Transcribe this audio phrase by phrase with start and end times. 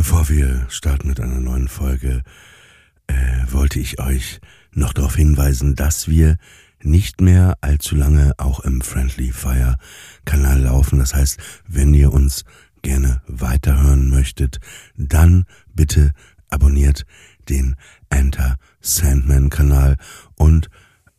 [0.00, 2.22] Bevor wir starten mit einer neuen Folge,
[3.06, 3.12] äh,
[3.50, 4.40] wollte ich euch
[4.72, 6.38] noch darauf hinweisen, dass wir
[6.82, 9.76] nicht mehr allzu lange auch im Friendly Fire
[10.24, 11.00] Kanal laufen.
[11.00, 11.36] Das heißt,
[11.68, 12.46] wenn ihr uns
[12.80, 14.58] gerne weiterhören möchtet,
[14.96, 15.44] dann
[15.74, 16.12] bitte
[16.48, 17.04] abonniert
[17.50, 17.76] den
[18.08, 19.98] Enter Sandman Kanal
[20.34, 20.70] und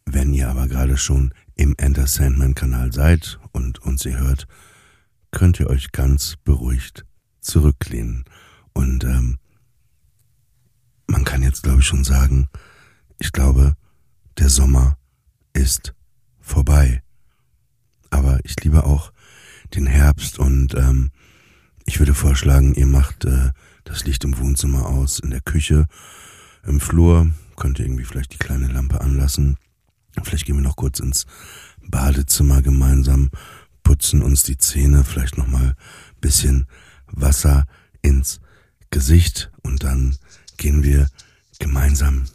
[0.07, 4.47] wenn ihr aber gerade schon im Enter Sandman Kanal seid und uns ihr hört,
[5.29, 7.05] könnt ihr euch ganz beruhigt
[7.41, 8.25] zurücklehnen.
[8.73, 9.37] Und ähm,
[11.07, 12.49] man kann jetzt, glaube ich, schon sagen,
[13.19, 13.75] ich glaube,
[14.37, 14.97] der Sommer
[15.53, 15.93] ist
[16.39, 17.03] vorbei.
[18.09, 19.11] Aber ich liebe auch
[19.73, 21.11] den Herbst und ähm,
[21.85, 23.51] ich würde vorschlagen, ihr macht äh,
[23.83, 25.87] das Licht im Wohnzimmer aus, in der Küche,
[26.65, 29.57] im Flur, könnt ihr irgendwie vielleicht die kleine Lampe anlassen.
[30.23, 31.25] Vielleicht gehen wir noch kurz ins
[31.87, 33.29] Badezimmer gemeinsam,
[33.83, 35.75] putzen uns die Zähne, vielleicht nochmal
[36.19, 36.67] bisschen
[37.07, 37.65] Wasser
[38.01, 38.39] ins
[38.91, 40.17] Gesicht und dann
[40.57, 41.07] gehen wir
[41.59, 42.25] gemeinsam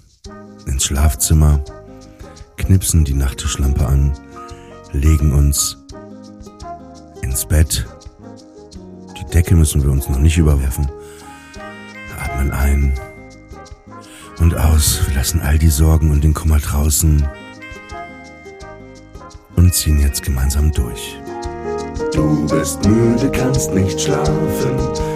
[0.66, 1.62] ins Schlafzimmer,
[2.56, 4.12] knipsen die Nachttischlampe an,
[4.92, 5.76] legen uns
[7.22, 7.86] ins Bett.
[9.18, 10.90] Die Decke müssen wir uns noch nicht überwerfen.
[12.18, 12.98] Atmen ein
[14.38, 15.06] und aus.
[15.06, 17.26] Wir lassen all die Sorgen und den Kummer draußen
[19.56, 21.18] und ziehen jetzt gemeinsam durch.
[22.12, 25.15] Du bist müde, kannst nicht schlafen.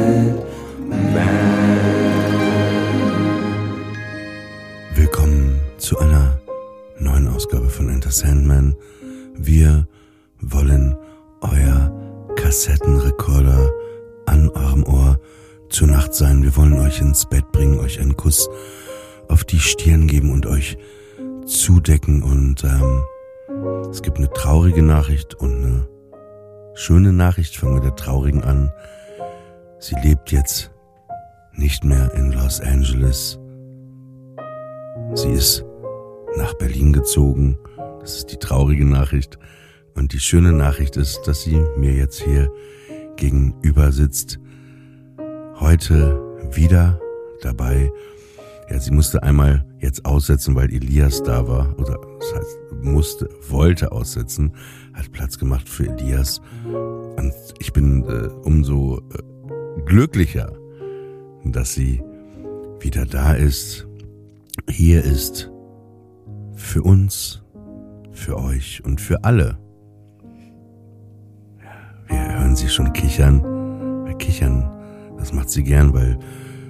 [16.21, 16.43] Sein.
[16.43, 18.47] Wir wollen euch ins Bett bringen, euch einen Kuss
[19.27, 20.77] auf die Stirn geben und euch
[21.47, 22.21] zudecken.
[22.21, 25.87] Und ähm, es gibt eine traurige Nachricht und eine
[26.75, 27.57] schöne Nachricht.
[27.57, 28.71] Fangen wir der traurigen an.
[29.79, 30.69] Sie lebt jetzt
[31.53, 33.39] nicht mehr in Los Angeles.
[35.15, 35.65] Sie ist
[36.37, 37.57] nach Berlin gezogen.
[37.99, 39.39] Das ist die traurige Nachricht.
[39.95, 42.47] Und die schöne Nachricht ist, dass sie mir jetzt hier
[43.15, 44.39] gegenüber sitzt.
[45.61, 46.19] Heute
[46.53, 46.99] wieder
[47.43, 47.91] dabei.
[48.71, 51.77] Ja, sie musste einmal jetzt aussetzen, weil Elias da war.
[51.77, 54.53] Oder das heißt, musste, wollte aussetzen.
[54.93, 56.41] Hat Platz gemacht für Elias.
[56.65, 60.51] Und ich bin äh, umso äh, glücklicher,
[61.45, 62.03] dass sie
[62.79, 63.87] wieder da ist,
[64.67, 65.51] hier ist,
[66.55, 67.43] für uns,
[68.11, 69.59] für euch und für alle.
[72.07, 73.43] Wir hören sie schon kichern.
[74.05, 74.80] Wir kichern,
[75.21, 76.17] das macht sie gern, weil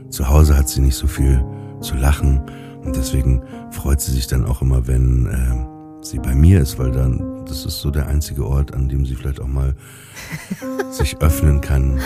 [0.09, 1.44] zu Hause hat sie nicht so viel
[1.79, 2.41] zu lachen
[2.84, 3.41] und deswegen
[3.72, 7.66] freut sie sich dann auch immer, wenn äh, sie bei mir ist, weil dann das
[7.66, 9.75] ist so der einzige Ort, an dem sie vielleicht auch mal
[10.91, 12.00] sich öffnen kann,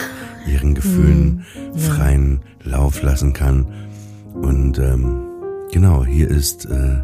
[0.48, 3.66] ihren Gefühlen Mhm, freien Lauf lassen kann.
[4.34, 5.24] Und ähm,
[5.72, 7.02] genau, hier ist äh,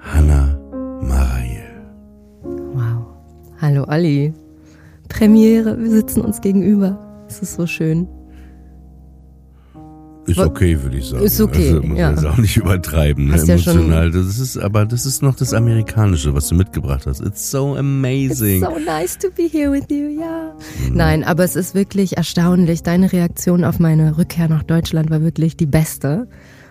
[0.00, 0.58] Hannah
[1.00, 1.62] Marail.
[2.74, 3.06] Wow.
[3.60, 4.34] Hallo Ali.
[5.12, 6.98] Premiere, wir sitzen uns gegenüber.
[7.28, 8.08] Es ist so schön.
[10.26, 11.24] Ist okay, würde ich sagen.
[11.24, 12.06] Ist okay, Also muss ja.
[12.06, 13.34] man jetzt auch nicht übertreiben, ne?
[13.34, 14.10] Hast ja emotional.
[14.10, 17.20] das ist, aber das ist noch das Amerikanische, was du mitgebracht hast.
[17.20, 18.62] It's so amazing.
[18.62, 20.54] It's so nice to be here with you, ja.
[20.92, 22.82] Nein, aber es ist wirklich erstaunlich.
[22.82, 26.28] Deine Reaktion auf meine Rückkehr nach Deutschland war wirklich die beste.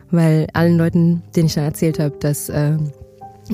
[0.09, 2.77] Weil allen Leuten, denen ich dann erzählt habe, dass äh,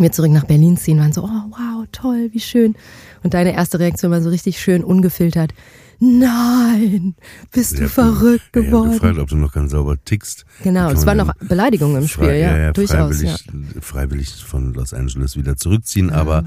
[0.02, 2.76] wir zurück nach Berlin ziehen, waren so, oh wow, toll, wie schön.
[3.24, 5.54] Und deine erste Reaktion war so richtig schön ungefiltert.
[6.00, 7.16] Nein,
[7.52, 8.92] bist du Ja, verrückt Ja, ich hab geworden.
[8.92, 10.46] gefragt, ob du noch ganz sauber tickst.
[10.62, 13.20] Genau, es waren noch Beleidigungen im Spiel, ja, ja, durchaus.
[13.22, 13.36] Ja.
[13.36, 13.46] freiwillig,
[13.82, 16.44] freiwillig von Los Angeles wieder zurückziehen, aber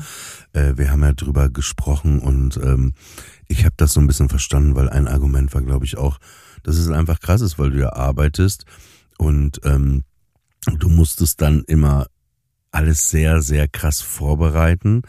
[0.53, 2.95] äh, wir haben ja drüber gesprochen und ähm,
[3.49, 6.19] ich habe das so ein bisschen verstanden, weil ein Argument war, glaube ich, auch,
[6.63, 8.65] dass es einfach krass ist, weil du ja arbeitest
[9.19, 10.05] und ähm,
[10.79, 12.07] du musstest dann immer
[12.73, 15.03] alles sehr, sehr krass vorbereiten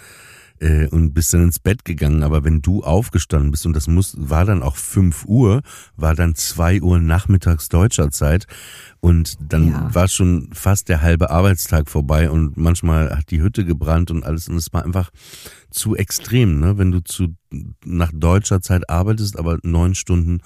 [0.60, 2.24] äh, und bist dann ins Bett gegangen.
[2.24, 5.62] Aber wenn du aufgestanden bist, und das muss, war dann auch 5 Uhr,
[5.96, 8.48] war dann 2 Uhr nachmittags deutscher Zeit
[9.00, 9.94] und dann Ja.
[9.94, 14.48] war schon fast der halbe Arbeitstag vorbei und manchmal hat die Hütte gebrannt und alles
[14.50, 15.10] und es war einfach
[15.72, 16.78] zu extrem, ne?
[16.78, 17.36] wenn du zu
[17.86, 20.42] nach deutscher Zeit arbeitest, aber neun Stunden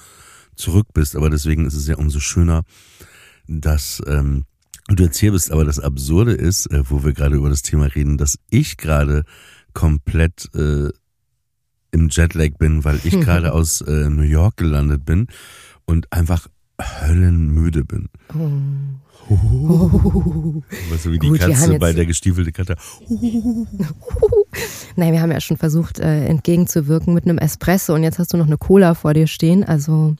[0.55, 1.15] zurück bist.
[1.15, 2.63] Aber deswegen ist es ja umso schöner,
[3.47, 4.45] dass ähm,
[4.87, 8.17] Und du erzählst aber, das Absurde ist, äh, wo wir gerade über das Thema reden,
[8.17, 9.23] dass ich gerade
[9.73, 10.89] komplett äh,
[11.91, 15.27] im Jetlag bin, weil ich gerade aus äh, New York gelandet bin
[15.85, 16.47] und einfach
[16.79, 18.09] höllenmüde bin.
[19.27, 20.61] Oh.
[20.91, 22.75] Weißt du, wie die Gut, Katze jetzt- bei der gestiefelte Katze.
[24.95, 28.37] Nein, wir haben ja schon versucht, äh, entgegenzuwirken mit einem Espresso und jetzt hast du
[28.37, 29.63] noch eine Cola vor dir stehen.
[29.63, 30.15] Also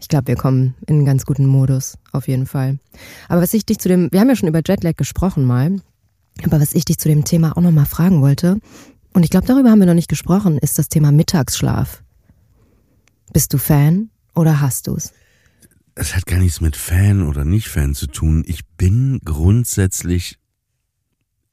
[0.00, 2.78] ich glaube, wir kommen in einen ganz guten Modus, auf jeden Fall.
[3.28, 5.80] Aber was ich dich zu dem, wir haben ja schon über Jetlag gesprochen mal,
[6.44, 8.58] aber was ich dich zu dem Thema auch nochmal fragen wollte,
[9.12, 12.02] und ich glaube, darüber haben wir noch nicht gesprochen, ist das Thema Mittagsschlaf.
[13.32, 15.12] Bist du Fan oder hast du's?
[15.94, 18.44] Es hat gar nichts mit Fan oder nicht Fan zu tun.
[18.46, 20.38] Ich bin grundsätzlich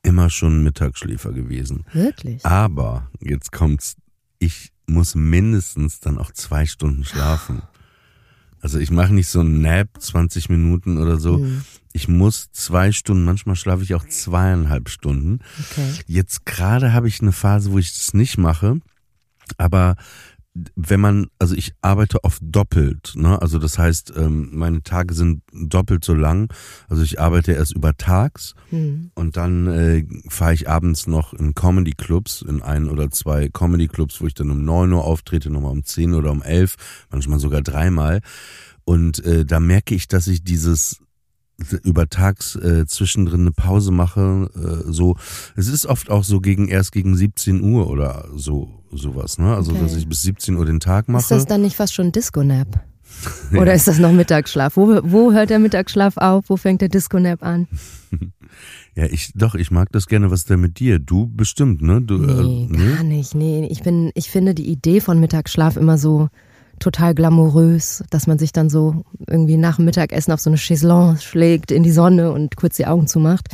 [0.03, 1.85] immer schon Mittagsschläfer gewesen.
[1.93, 2.45] Wirklich?
[2.45, 3.95] Aber jetzt kommt's,
[4.39, 7.61] ich muss mindestens dann auch zwei Stunden schlafen.
[8.63, 11.37] Also ich mache nicht so einen Nap, 20 Minuten oder so.
[11.37, 15.39] Hm, Ich muss zwei Stunden, manchmal schlafe ich auch zweieinhalb Stunden.
[15.59, 15.93] okay.
[16.07, 18.79] Jetzt gerade habe ich eine Phase, wo ich das nicht mache,
[19.57, 19.95] aber
[20.75, 23.41] wenn man, also ich arbeite oft doppelt, ne?
[23.41, 26.53] Also das heißt, ähm, meine Tage sind doppelt so lang.
[26.87, 29.11] Also ich arbeite erst über tags Hm.
[29.15, 33.87] und dann äh, fahre ich abends noch in Comedy Clubs, in ein oder zwei Comedy
[33.87, 36.75] Clubs, wo ich dann um neun Uhr auftrete, nochmal um zehn oder um elf,
[37.09, 38.21] manchmal sogar dreimal.
[38.85, 40.99] Und äh, da merke ich, dass ich dieses
[41.83, 45.15] über tags äh, zwischendrin eine Pause mache, äh, so.
[45.55, 49.55] Es ist oft auch so gegen erst gegen 17 Uhr oder so sowas, ne?
[49.55, 49.81] Also Okay.
[49.81, 51.21] dass ich bis 17 Uhr den Tag mache.
[51.21, 52.81] Ist das dann nicht fast schon Disco-Nap?
[53.53, 54.75] Oder ist das noch Mittagsschlaf?
[54.75, 56.45] Wo, wo hört der Mittagsschlaf auf?
[56.49, 57.67] Wo fängt der Disco-Nap an?
[58.95, 60.31] ja, ich doch, ich mag das gerne.
[60.31, 60.99] Was ist denn mit dir?
[60.99, 62.01] Du bestimmt, ne?
[62.01, 63.35] Du, Nee, äh, gar nicht.
[63.35, 66.29] Nee, ich bin, ich finde die Idee von Mittagsschlaf immer so
[66.79, 71.17] total glamourös, dass man sich dann so irgendwie nach dem Mittagessen auf so eine Chaiselongue
[71.21, 73.47] schlägt in die Sonne und kurz die Augen zumacht.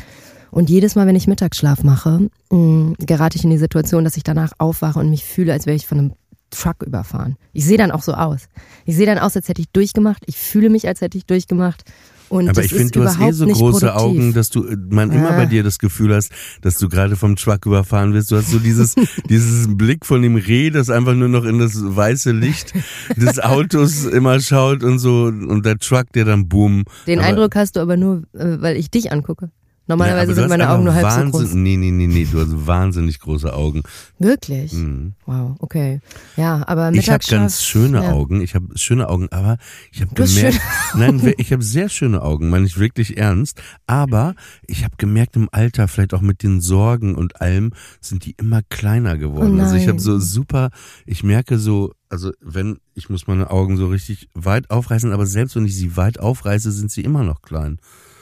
[0.52, 4.24] Und jedes Mal, wenn ich Mittagsschlaf mache, mh, gerate ich in die Situation, dass ich
[4.24, 6.14] danach aufwache und mich fühle, als wäre ich von einem
[6.52, 7.36] Truck überfahren.
[7.54, 8.46] Ich sehe dann auch so aus.
[8.86, 10.24] Ich sehe dann aus, als hätte ich durchgemacht.
[10.26, 11.84] Ich fühle mich, als hätte ich durchgemacht.
[12.30, 13.90] Und Aber ich finde, du hast eh so große produktiv.
[14.04, 15.36] Augen, dass du, äh, man immer Ah.
[15.38, 16.32] bei dir das Gefühl hast,
[16.62, 18.32] dass du gerade vom Truck überfahren wirst.
[18.32, 18.94] Du hast so dieses,
[19.30, 22.74] dieses Blick von dem Reh, das einfach nur noch in das weiße Licht
[23.16, 26.84] des Autos immer schaut und so, und der Truck, der dann boom.
[27.08, 29.50] Den Aber- Eindruck hast du aber nur, äh, weil ich dich angucke.
[29.90, 31.54] Normalerweise Ja, sind meine Augen nur halb so Wahnsinn, groß.
[31.56, 33.82] Nee, nee, nee, nee, du hast wahnsinnig große Augen.
[34.20, 34.72] Wirklich?
[34.72, 35.16] Mhm.
[35.26, 36.00] Wow, okay.
[36.38, 38.12] Ja, aber Ich habe ganz schöne ja.
[38.12, 38.40] Augen.
[38.42, 39.58] Ich habe schöne Augen, aber
[39.92, 40.62] ich habe gemerkt,
[40.94, 43.64] nein, ich habe sehr schöne Augen, meine ich wirklich ernst.
[43.88, 44.36] Aber
[44.68, 48.62] ich habe gemerkt im Alter, vielleicht auch mit den Sorgen und allem, sind die immer
[48.70, 49.60] kleiner geworden.
[49.60, 50.70] Oh also ich habe so super,
[51.08, 55.56] ich merke so, also wenn ich muss meine Augen so richtig weit aufreißen, aber selbst
[55.56, 57.80] wenn ich sie weit aufreiße, sind sie immer noch klein.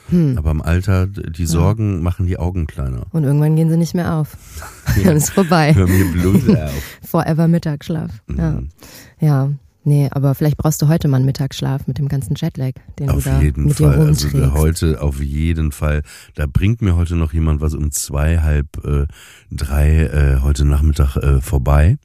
[0.10, 0.38] Hm.
[0.38, 3.04] Aber im Alter, die Sorgen machen die Augen kleiner.
[3.12, 4.38] Und irgendwann gehen sie nicht mehr auf.
[5.04, 5.74] Dann ist vorbei.
[5.74, 6.84] Hör mir auf.
[7.08, 8.12] Forever Mittagsschlaf.
[8.36, 8.52] Ja.
[8.52, 8.70] Mhm.
[9.20, 9.50] ja.
[9.84, 13.24] Nee, aber vielleicht brauchst du heute mal einen Mittagsschlaf mit dem ganzen Jetlag, den Auf
[13.24, 13.96] du da jeden mit Fall.
[13.96, 14.54] dir Also rumträgst.
[14.58, 16.02] heute auf jeden Fall.
[16.36, 19.06] Da bringt mir heute noch jemand was um zwei, halb äh,
[19.50, 21.98] drei äh, heute Nachmittag äh, vorbei.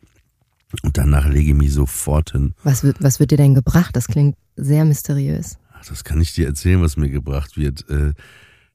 [0.84, 2.54] Und danach lege ich mich sofort hin.
[2.62, 3.96] was, was wird dir denn gebracht?
[3.96, 5.58] Das klingt sehr mysteriös.
[5.88, 7.88] Das kann ich dir erzählen, was mir gebracht wird.
[7.88, 8.12] Äh,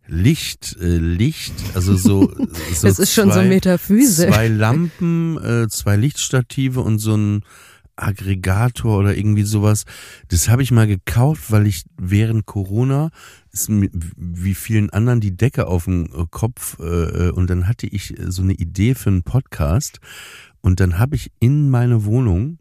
[0.07, 2.33] Licht, äh, Licht, also so.
[2.73, 4.28] so das ist schon so zwei- Metaphyse.
[4.28, 7.44] Zwei Lampen, äh, zwei Lichtstative und so ein
[7.97, 9.85] Aggregator oder irgendwie sowas.
[10.30, 13.09] Das habe ich mal gekauft, weil ich während Corona
[13.52, 18.18] ist wie vielen anderen die Decke auf dem äh, Kopf äh, und dann hatte ich
[18.18, 19.99] äh, so eine Idee für einen Podcast
[20.61, 22.59] und dann habe ich in meine Wohnung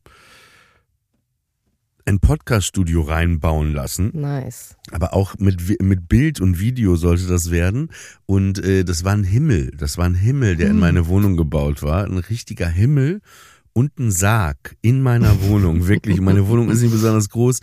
[2.06, 4.76] ein Podcaststudio reinbauen lassen Nice.
[4.92, 7.90] aber auch mit, mit Bild und Video sollte das werden.
[8.26, 9.72] Und äh, das war ein Himmel.
[9.76, 12.04] Das war ein Himmel, der in meine Wohnung gebaut war.
[12.04, 13.20] Ein richtiger Himmel
[13.72, 15.88] und ein Sarg in meiner Wohnung.
[15.88, 17.58] Wirklich, meine Wohnung ist nicht besonders groß.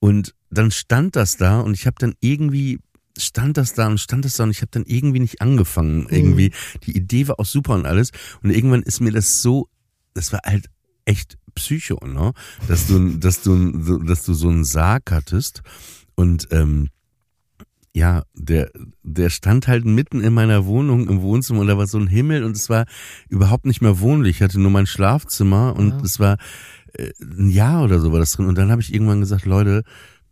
[0.00, 2.80] Und dann stand das da und ich habe dann irgendwie
[3.16, 6.08] stand das da und stand das da und ich habe dann irgendwie nicht angefangen.
[6.10, 6.52] Irgendwie
[6.84, 8.10] die Idee war auch super und alles.
[8.42, 9.68] Und irgendwann ist mir das so,
[10.14, 10.68] das war halt
[11.04, 12.32] echt Psycho, ne?
[12.68, 15.62] Dass du, dass du, dass du so einen Sarg hattest
[16.14, 16.88] und ähm,
[17.96, 18.70] ja, der,
[19.04, 22.42] der stand halt mitten in meiner Wohnung im Wohnzimmer und da war so ein Himmel
[22.42, 22.86] und es war
[23.28, 24.36] überhaupt nicht mehr wohnlich.
[24.36, 26.00] Ich hatte nur mein Schlafzimmer und Ja.
[26.02, 26.36] es war
[26.94, 28.46] äh, ein Jahr oder so war das drin.
[28.46, 29.84] Und dann habe ich irgendwann gesagt, Leute,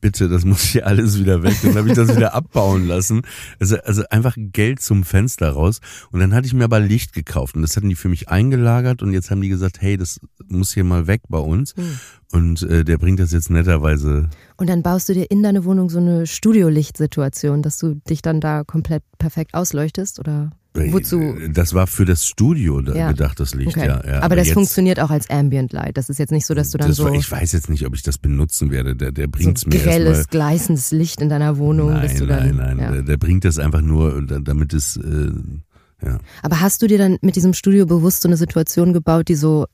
[0.02, 1.54] bitte, das muss hier alles wieder weg.
[1.62, 3.22] Dann habe ich das wieder abbauen lassen.
[3.58, 5.80] Also, also einfach Geld zum Fenster raus.
[6.10, 9.02] Und dann hatte ich mir aber Licht gekauft und das hatten die für mich eingelagert
[9.02, 11.74] und jetzt haben die gesagt, hey, das muss hier mal weg bei uns.
[11.76, 11.98] Hm.
[12.32, 14.28] Und äh, der bringt das jetzt netterweise.
[14.56, 18.40] Und dann baust du dir in deine Wohnung so eine Studiolicht-Situation, dass du dich dann
[18.40, 21.34] da komplett perfekt ausleuchtest oder wozu?
[21.52, 23.10] Das war für das Studio Ja.
[23.10, 23.86] gedacht, das Licht, Okay.
[23.86, 24.04] ja.
[24.06, 24.20] ja.
[24.22, 25.96] Aber das jetzt- funktioniert auch als Ambient Light.
[25.96, 27.86] Das ist jetzt nicht so, dass du dann das so, war, ich weiß jetzt nicht,
[27.86, 28.96] ob ich das benutzen werde.
[28.96, 29.98] Der, der so bringt's mir erstmal.
[29.98, 32.56] grelles, gleißendes Licht in deiner Wohnung, Nein, du dann.
[32.56, 32.78] nein, nein.
[32.78, 32.90] Ja.
[32.92, 35.30] Der, der bringt das einfach nur, da- damit es, äh,
[36.04, 36.18] ja.
[36.42, 39.66] Aber hast du dir dann mit diesem Studio bewusst so eine Situation gebaut, die so,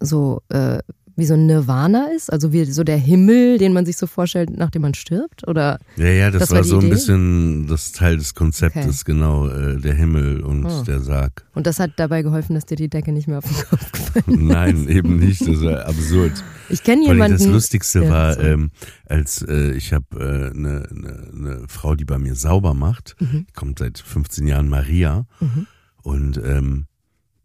[0.00, 0.78] so äh,
[1.16, 2.32] wie so ein Nirvana ist?
[2.32, 5.46] Also wie so der Himmel, den man sich so vorstellt, nachdem man stirbt?
[5.48, 6.90] Oder Ja, ja, das, Das war war, so ein Idee?
[6.90, 10.82] bisschen das Teil des Konzeptes, genau, äh, der Himmel und Oh.
[10.84, 11.44] der Sarg.
[11.54, 14.24] und das hat dabei geholfen, dass dir die Decke nicht mehr auf den Kopf gefallen
[14.46, 16.32] Nein, eben nicht, das war absurd.
[16.32, 16.44] ist.
[16.70, 17.38] Ich kenne jemanden.
[17.38, 18.70] das Lustigste Ja, war, ähm,
[19.06, 23.16] als äh, ich habe eine äh, ne, ne, ne Frau, die bei mir sauber macht,
[23.20, 23.46] Mhm.
[23.54, 25.66] kommt seit 15 Jahren, Maria, Mhm.
[26.02, 26.86] und ähm,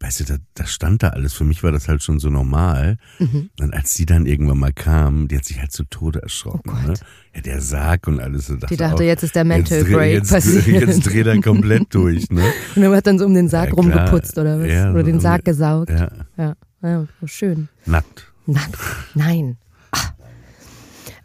[0.06, 1.32] weißt du, da, da stand da alles.
[1.32, 2.96] Für mich war das halt schon so normal.
[3.18, 3.50] Mhm.
[3.60, 6.70] Und als die dann irgendwann mal kam, die hat sich halt zu Tode erschrocken.
[6.72, 6.94] Oh ne?
[7.34, 8.46] Ja, der Sarg und alles.
[8.46, 10.66] So Die dachte, auch, jetzt ist der Mental jetzt, Break jetzt, passiert.
[10.66, 12.44] Jetzt dreht er komplett durch, ne?
[12.76, 14.68] Und dann hat dann so um den Sarg Ja, rumgeputzt oder was?
[14.68, 15.90] Ja, oder den Sarg gesaugt.
[15.90, 17.68] Ja, Ja, ja oh, schön.
[17.84, 18.32] nackt.
[18.46, 18.78] Nackt.
[19.14, 19.56] Nein.
[19.90, 20.12] Ah.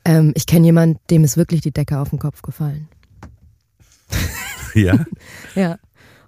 [0.06, 2.88] Ähm, ich kenne jemanden, dem ist wirklich die Decke auf den Kopf gefallen.
[4.74, 5.06] Ja,
[5.56, 5.78] Ja,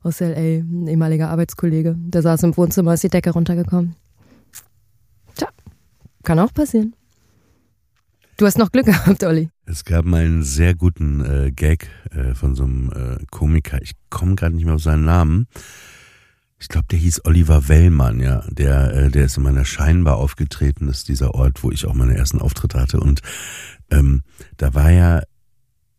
[0.03, 1.95] aus L.A., ein ehemaliger Arbeitskollege.
[1.98, 3.95] Der saß im Wohnzimmer, ist die Decke runtergekommen.
[5.36, 5.48] Tja,
[6.24, 6.95] kann auch passieren.
[8.38, 9.50] Du hast noch Glück gehabt, Olli.
[9.65, 13.81] es gab mal einen sehr guten äh, Gag äh, von so einem äh, Komiker.
[13.81, 15.48] Ich komme gerade nicht mehr auf seinen Namen.
[16.60, 18.43] Ich glaube, der hieß Oliver Wellmann, ja.
[18.50, 20.88] Der, äh, der ist in meiner Scheinbar aufgetreten.
[20.88, 23.00] Das ist dieser Ort, wo ich auch meine ersten Auftritte hatte.
[23.00, 23.22] Und
[23.91, 24.24] ähm,
[24.57, 25.24] da war ja,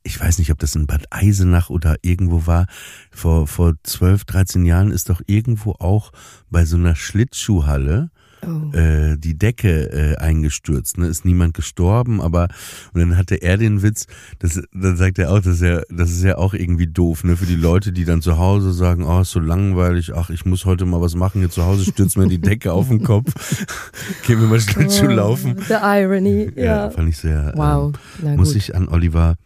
[0.05, 2.67] ich weiß nicht, ob das in Bad Eisenach oder irgendwo war,
[3.11, 6.13] vor, vor 12, 13 Jahren ist doch irgendwo auch
[6.51, 8.11] bei so einer Schlittschuhhalle
[8.47, 8.77] Oh.
[8.77, 10.99] äh, die Decke äh, eingestürzt.
[10.99, 11.07] Ne?
[11.07, 12.49] Ist niemand gestorben, aber
[12.93, 14.07] und dann hatte er den Witz,
[14.39, 17.39] das, dann sagt er auch, das ist ja, das ist ja auch irgendwie doof, ne?
[17.39, 20.67] Für die Leute, die dann zu Hause sagen, oh, ist so langweilig, ach, ich muss
[20.67, 23.33] heute mal was machen, hier zu Hause stürzt mir die Decke auf den Kopf.
[24.27, 25.57] Gehen wir mal Schlittschuh laufen.
[25.67, 26.91] The irony, Ja, ja.
[26.91, 27.51] fand ich sehr.
[27.57, 29.37] Wow, Ähm, muss ich an Oliver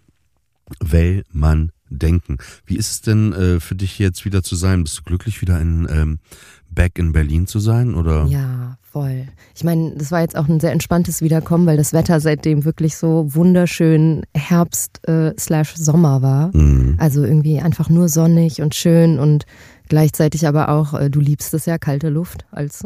[0.81, 2.39] Wellmann denken.
[2.67, 4.83] Wie ist es denn äh, für dich jetzt wieder zu sein?
[4.85, 6.19] Bist du glücklich, wieder in ähm,
[6.71, 7.95] back in Berlin zu sein?
[7.95, 8.27] Oder?
[8.27, 9.27] Ja, voll.
[9.55, 12.97] Ich meine, das war jetzt auch ein sehr entspanntes Wiederkommen, weil das Wetter seitdem wirklich
[12.97, 16.55] so wunderschön Herbst äh, slash Sommer war.
[16.55, 16.97] Mhm.
[16.99, 19.47] Also irgendwie einfach nur sonnig und schön und
[19.89, 22.85] gleichzeitig aber auch, äh, du liebst es ja, kalte Luft als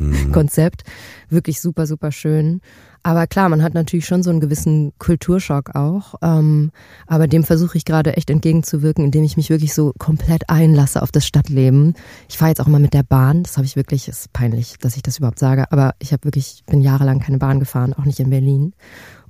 [0.00, 0.32] Mhm.
[0.32, 0.84] Konzept.
[1.28, 2.60] Wirklich super, super schön.
[3.04, 6.14] Aber klar, man hat natürlich schon so einen gewissen Kulturschock auch.
[6.22, 6.70] Ähm,
[7.06, 11.10] aber dem versuche ich gerade echt entgegenzuwirken, indem ich mich wirklich so komplett einlasse auf
[11.10, 11.94] das Stadtleben.
[12.28, 13.42] Ich fahre jetzt auch mal mit der Bahn.
[13.42, 15.70] Das habe ich wirklich, ist peinlich, dass ich das überhaupt sage.
[15.72, 18.72] Aber ich habe wirklich, bin jahrelang keine Bahn gefahren, auch nicht in Berlin.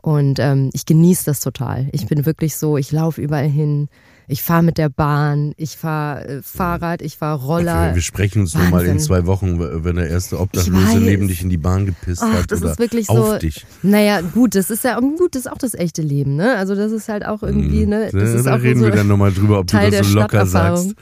[0.02, 1.88] Und ähm, ich genieße das total.
[1.92, 3.88] Ich bin wirklich so, ich laufe überall hin.
[4.28, 7.88] Ich fahre mit der Bahn, ich fahre äh, Fahrrad, ich fahre Roller.
[7.88, 11.50] Wir, wir sprechen uns nochmal in zwei Wochen, wenn der erste Obdachlose neben dich in
[11.50, 13.38] die Bahn gepisst Ach, hat das oder ist wirklich auf so.
[13.38, 13.66] dich.
[13.82, 16.56] Naja, gut, das ist ja gut, das ist auch das echte Leben, ne?
[16.56, 18.04] Also das ist halt auch irgendwie, ne?
[18.04, 20.08] Das da ist da auch reden so wir dann nochmal drüber, ob Teil du das
[20.08, 20.94] so locker sagst.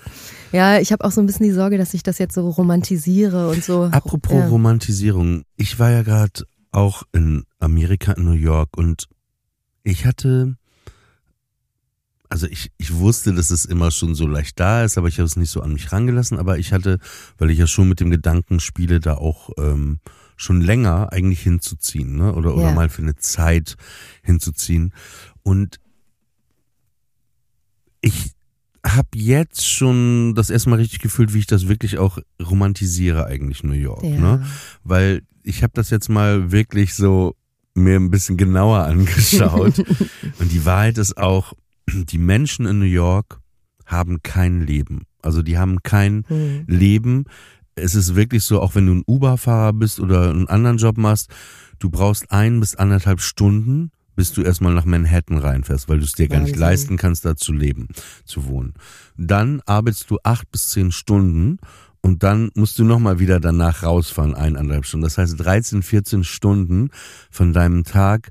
[0.53, 3.49] Ja, ich habe auch so ein bisschen die Sorge, dass ich das jetzt so romantisiere
[3.49, 3.85] und so.
[3.93, 4.49] Apropos ja.
[4.49, 5.45] Romantisierung.
[5.57, 9.09] Ich war ja gerade auch in Amerika, in New York und
[9.83, 10.57] ich hatte,
[12.31, 15.27] also ich, ich wusste, dass es immer schon so leicht da ist, aber ich habe
[15.27, 16.39] es nicht so an mich rangelassen.
[16.39, 16.99] Aber ich hatte,
[17.39, 19.99] weil ich ja schon mit dem Gedanken spiele, da auch ähm,
[20.37, 22.33] schon länger eigentlich hinzuziehen, ne?
[22.35, 22.73] Oder, oder Ja.
[22.73, 23.77] mal für eine Zeit
[24.23, 24.95] hinzuziehen.
[25.43, 25.79] Und
[28.01, 28.33] ich
[28.87, 33.63] habe jetzt schon das erste Mal richtig gefühlt, wie ich das wirklich auch romantisiere eigentlich
[33.63, 34.19] New York, Ja.
[34.19, 34.47] ne?
[34.85, 37.35] Weil ich habe das jetzt mal wirklich so
[37.75, 39.79] mir ein bisschen genauer angeschaut
[40.39, 41.53] und die Wahrheit ist auch,
[41.95, 43.41] die Menschen in New York
[43.87, 45.03] haben kein Leben.
[45.23, 46.65] Also die haben kein Hm.
[46.67, 47.25] Leben.
[47.75, 51.31] Es ist wirklich so, auch wenn du ein Uber-Fahrer bist oder einen anderen Job machst,
[51.79, 56.13] du brauchst ein bis anderthalb Stunden, bis du erstmal nach Manhattan reinfährst, weil du es
[56.13, 56.61] dir gar nicht Wahnsinn.
[56.61, 57.89] leisten kannst, da zu leben,
[58.25, 58.75] zu wohnen.
[59.17, 61.59] Dann arbeitest du acht bis zehn Stunden
[62.03, 65.05] und dann musst du nochmal wieder danach rausfahren, eineinhalb Stunden.
[65.05, 66.91] Das heißt, 13, 14 Stunden
[67.31, 68.31] von deinem Tag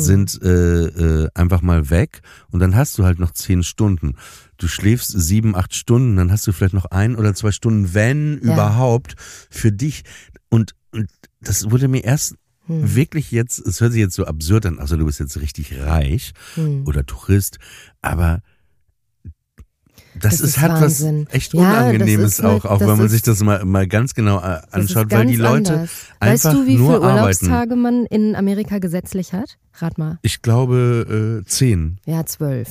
[0.00, 4.16] sind äh, äh, einfach mal weg und dann hast du halt noch zehn Stunden.
[4.56, 8.40] Du schläfst sieben, acht Stunden, dann hast du vielleicht noch ein oder zwei Stunden, wenn
[8.42, 8.54] Ja.
[8.54, 9.16] überhaupt,
[9.50, 10.04] für dich.
[10.48, 11.08] Und, und
[11.40, 12.36] das wurde mir erst
[12.66, 12.94] hm.
[12.94, 16.32] wirklich jetzt, es hört sich jetzt so absurd an, also du bist jetzt richtig reich
[16.54, 16.86] hm.
[16.86, 17.58] oder Tourist,
[18.00, 18.40] aber
[20.20, 21.26] das, das ist, hat Wahnsinn.
[21.26, 24.60] was echt Unangenehmes ja, auch, auch wenn man sich das mal, mal ganz genau äh,
[24.70, 25.90] anschaut, weil die Leute anders.
[26.20, 29.56] einfach Weißt du, wie viele Urlaubstage man in Amerika gesetzlich hat?
[29.74, 30.18] Rat mal.
[30.22, 31.98] Ich glaube äh, zehn.
[32.06, 32.68] Ja, zwölf.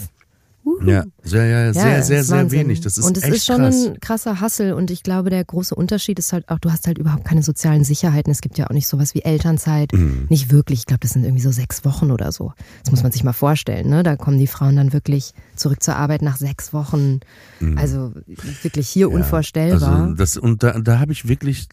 [0.65, 0.81] Uhu.
[0.89, 2.81] Ja, sehr, ja, sehr, ja, sehr, sehr wenig.
[2.81, 3.85] Das ist Und es echt ist schon krass.
[3.87, 6.97] ein krasser Hassel und ich glaube, der große Unterschied ist halt auch, du hast halt
[6.97, 8.31] überhaupt keine sozialen Sicherheiten.
[8.31, 9.91] Es gibt ja auch nicht sowas wie Elternzeit.
[9.93, 10.27] Mhm.
[10.29, 10.79] Nicht wirklich.
[10.79, 12.53] Ich glaube, das sind irgendwie so sechs Wochen oder so.
[12.83, 13.89] Das muss man sich mal vorstellen.
[13.89, 14.03] Ne?
[14.03, 17.19] Da kommen die Frauen dann wirklich zurück zur Arbeit nach sechs Wochen.
[17.59, 17.77] Mhm.
[17.77, 18.13] Also
[18.61, 20.01] wirklich hier Ja, unvorstellbar.
[20.03, 21.67] Also das, und da, da habe ich wirklich,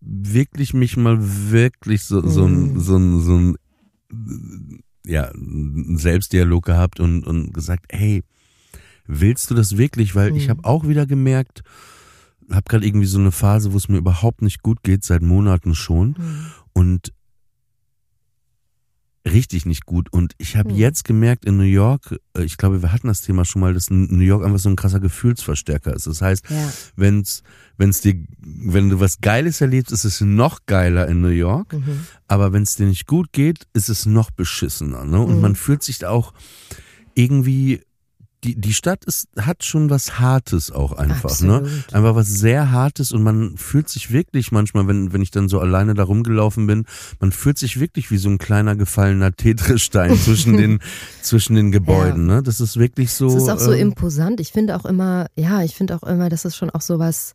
[0.00, 2.80] wirklich mich mal wirklich so, so, ein, Mhm.
[2.80, 3.56] so, ein, so ein,
[5.08, 8.22] ja, einen Selbstdialog gehabt und, und gesagt, hey,
[9.06, 10.14] willst du das wirklich?
[10.14, 10.50] Weil ich Mhm.
[10.50, 11.62] habe auch wieder gemerkt,
[12.50, 15.74] habe gerade irgendwie so eine Phase, wo es mir überhaupt nicht gut geht, seit Monaten
[15.74, 16.08] schon.
[16.10, 16.46] Mhm.
[16.72, 17.12] Und
[19.26, 20.12] richtig nicht gut.
[20.12, 20.76] Und ich habe Hm.
[20.76, 23.90] jetzt gemerkt in New York, äh, ich glaube, wir hatten das Thema schon mal, dass
[23.90, 26.06] New York einfach so ein krasser Gefühlsverstärker ist.
[26.06, 26.72] Das heißt, ja.
[26.96, 27.42] wenn's,
[27.76, 31.72] wenn's dir, wenn du was Geiles erlebst, ist es noch geiler in New York.
[31.74, 32.06] Mhm.
[32.26, 35.04] Aber wenn es dir nicht gut geht, ist es noch beschissener.
[35.04, 35.20] Ne?
[35.20, 35.40] Und Mhm.
[35.42, 36.32] man fühlt sich da auch
[37.14, 37.82] irgendwie,
[38.44, 41.40] die, die Stadt ist, hat schon was Hartes auch einfach.
[41.40, 41.56] Ne?
[41.56, 41.94] Absolut.
[41.94, 45.58] Einfach was sehr Hartes und man fühlt sich wirklich manchmal, wenn, wenn ich dann so
[45.58, 46.84] alleine da rumgelaufen bin,
[47.18, 50.78] man fühlt sich wirklich wie so ein kleiner gefallener Tetris-Stein zwischen den,
[51.22, 52.26] zwischen den Gebäuden.
[52.26, 52.42] Ne?
[52.42, 53.26] Das ist wirklich so.
[53.26, 54.40] Es ist auch so ähm, imposant.
[54.40, 57.32] Ich finde auch immer, ja, ich finde auch immer, dass es schon auch sowas,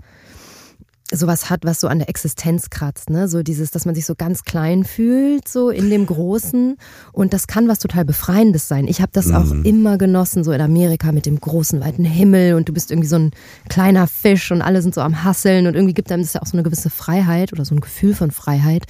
[1.12, 3.28] sowas hat, was so an der Existenz kratzt, ne?
[3.28, 6.78] So dieses, dass man sich so ganz klein fühlt, so in dem Großen.
[7.12, 8.88] Und das kann was total Befreiendes sein.
[8.88, 9.66] Ich habe das auch Mhm.
[9.66, 13.18] immer genossen, so in Amerika mit dem großen, weiten Himmel und du bist irgendwie so
[13.18, 13.32] ein
[13.70, 16.48] kleiner Fisch und alle sind so am Hasseln und irgendwie gibt einem das ja auch
[16.48, 18.86] so eine gewisse Freiheit oder so ein Gefühl von Freiheit.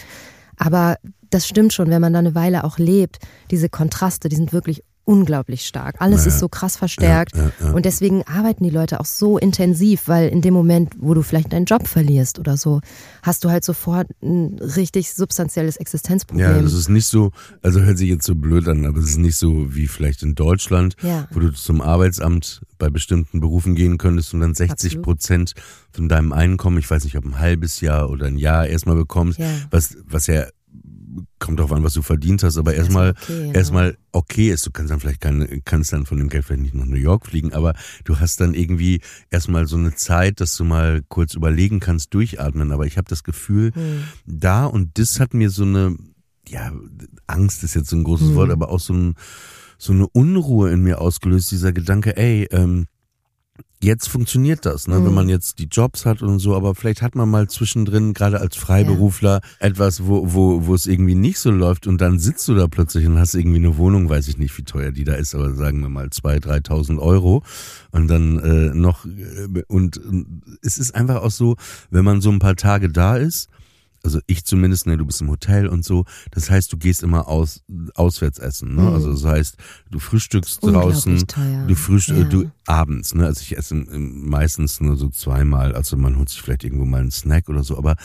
[0.57, 0.97] Aber
[1.29, 3.17] das stimmt schon, wenn man da eine Weile auch lebt,
[3.49, 5.95] diese Kontraste, die sind wirklich unglaublich stark.
[5.99, 6.27] Alles Ja.
[6.29, 7.35] ist so krass verstärkt.
[7.35, 7.71] Ja, ja.
[7.71, 11.51] Und deswegen arbeiten die Leute auch so intensiv, weil in dem Moment, wo du vielleicht
[11.53, 12.79] deinen Job verlierst oder so,
[13.21, 16.55] hast du halt sofort ein richtig substanzielles Existenzproblem.
[16.55, 17.31] Ja, das ist nicht so,
[17.61, 20.35] also hört sich jetzt so blöd an, aber es ist nicht so wie vielleicht in
[20.35, 20.95] Deutschland,
[21.31, 25.03] wo du zum Arbeitsamt bei bestimmten Berufen gehen könntest und dann 60 Absolut.
[25.05, 25.53] Prozent
[25.91, 29.39] von deinem Einkommen, ich weiß nicht, ob ein halbes Jahr oder ein Jahr erstmal bekommst,
[29.69, 30.45] was, was ja
[31.39, 33.53] kommt drauf an, was du verdient hast, aber erstmal okay, ja.
[33.53, 34.65] erstmal okay ist.
[34.65, 37.27] Du kannst dann vielleicht keine, kannst dann von dem Geld vielleicht nicht nach New York
[37.27, 37.73] fliegen, aber
[38.03, 42.71] du hast dann irgendwie erstmal so eine Zeit, dass du mal kurz überlegen kannst, durchatmen.
[42.71, 44.03] Aber ich habe das Gefühl, Hm.
[44.25, 45.95] da und das hat mir so eine,
[46.47, 46.71] ja,
[47.27, 48.35] Angst ist jetzt so ein großes Hm.
[48.35, 49.15] Wort, aber auch so, ein,
[49.77, 52.87] so eine Unruhe in mir ausgelöst, dieser Gedanke, ey, ähm,
[53.83, 54.99] jetzt funktioniert das, ne?
[54.99, 55.05] Mhm.
[55.05, 58.39] wenn man jetzt die Jobs hat und so, aber vielleicht hat man mal zwischendrin, gerade
[58.39, 62.55] als Freiberufler, etwas, wo, wo, wo es irgendwie nicht so läuft und dann sitzt du
[62.55, 65.35] da plötzlich und hast irgendwie eine Wohnung, weiß ich nicht, wie teuer die da ist,
[65.35, 67.43] aber sagen wir mal zwei, dreitausend Euro
[67.91, 71.57] und dann äh, noch äh, und, und es ist einfach auch so,
[71.91, 73.49] wenn man so ein paar Tage da ist,
[74.05, 76.03] also ich zumindest, ne, du bist im Hotel und so.
[76.31, 77.61] Das heißt, du gehst immer aus,
[77.95, 78.81] auswärts essen, ne?
[78.81, 78.87] Mhm.
[78.93, 79.57] Also das heißt,
[79.91, 81.65] du frühstückst draußen, teuer.
[81.67, 82.27] du frühstückst, Ja.
[82.29, 83.25] du abends, ne?
[83.25, 85.73] Also ich esse im- meistens nur so zweimal.
[85.73, 87.95] Also man holt sich vielleicht irgendwo mal einen Snack oder so, aber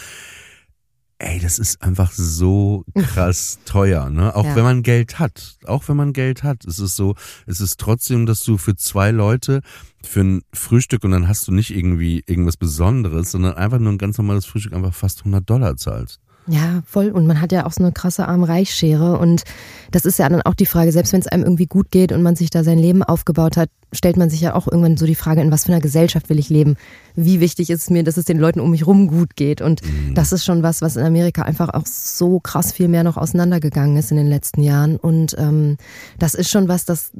[1.18, 4.34] ey, das ist einfach so krass teuer, ne?
[4.36, 4.56] Auch Ja.
[4.56, 5.56] wenn man Geld hat.
[5.66, 6.64] Auch wenn man Geld hat.
[6.64, 7.14] Es ist so,
[7.46, 9.60] es ist trotzdem, dass du für zwei Leute
[10.04, 13.98] für ein Frühstück und dann hast du nicht irgendwie irgendwas Besonderes, sondern einfach nur ein
[13.98, 16.20] ganz normales Frühstück einfach fast 100 Dollar zahlst.
[16.50, 17.10] Ja, voll.
[17.10, 19.18] Und man hat ja auch so eine krasse Arm-Reich-Schere.
[19.18, 19.42] Und
[19.90, 22.22] das ist ja dann auch die Frage, selbst wenn es einem irgendwie gut geht und
[22.22, 25.14] man sich da sein Leben aufgebaut hat, stellt man sich ja auch irgendwann so die
[25.14, 26.76] Frage, in was für einer Gesellschaft will ich leben?
[27.20, 29.60] Wie wichtig ist es mir, dass es den Leuten um mich rum gut geht?
[29.60, 29.80] Und
[30.14, 33.96] das ist schon was, was in Amerika einfach auch so krass viel mehr noch auseinandergegangen
[33.96, 34.96] ist in den letzten Jahren.
[34.96, 35.78] Und ähm,
[36.18, 37.10] das ist schon was, das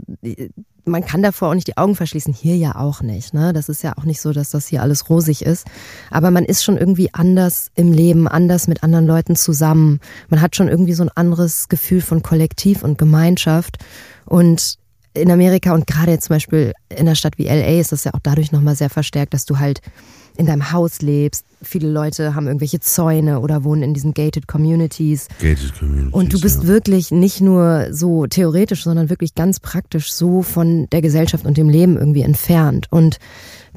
[0.89, 2.33] man kann davor auch nicht die Augen verschließen.
[2.33, 3.35] Hier ja auch nicht.
[3.35, 3.53] Ne?
[3.53, 5.67] Das ist ja auch nicht so, dass das hier alles rosig ist.
[6.11, 10.01] Aber man ist schon irgendwie anders im Leben, anders mit anderen Leuten zusammen.
[10.29, 13.79] Man hat schon irgendwie so ein anderes Gefühl von Kollektiv und Gemeinschaft.
[14.25, 14.79] Und
[15.21, 18.15] in Amerika und gerade jetzt zum Beispiel in einer Stadt wie LA ist das ja
[18.15, 19.81] auch dadurch nochmal sehr verstärkt, dass du halt
[20.39, 21.45] in deinem Haus lebst.
[21.63, 25.27] Viele Leute haben irgendwelche Zäune oder wohnen in diesen gated communities.
[25.41, 26.13] Gated Communities.
[26.13, 26.69] Und du bist ja.
[26.69, 31.69] wirklich nicht nur so theoretisch, sondern wirklich ganz praktisch so von der Gesellschaft und dem
[31.69, 32.87] Leben irgendwie entfernt.
[32.91, 33.19] Und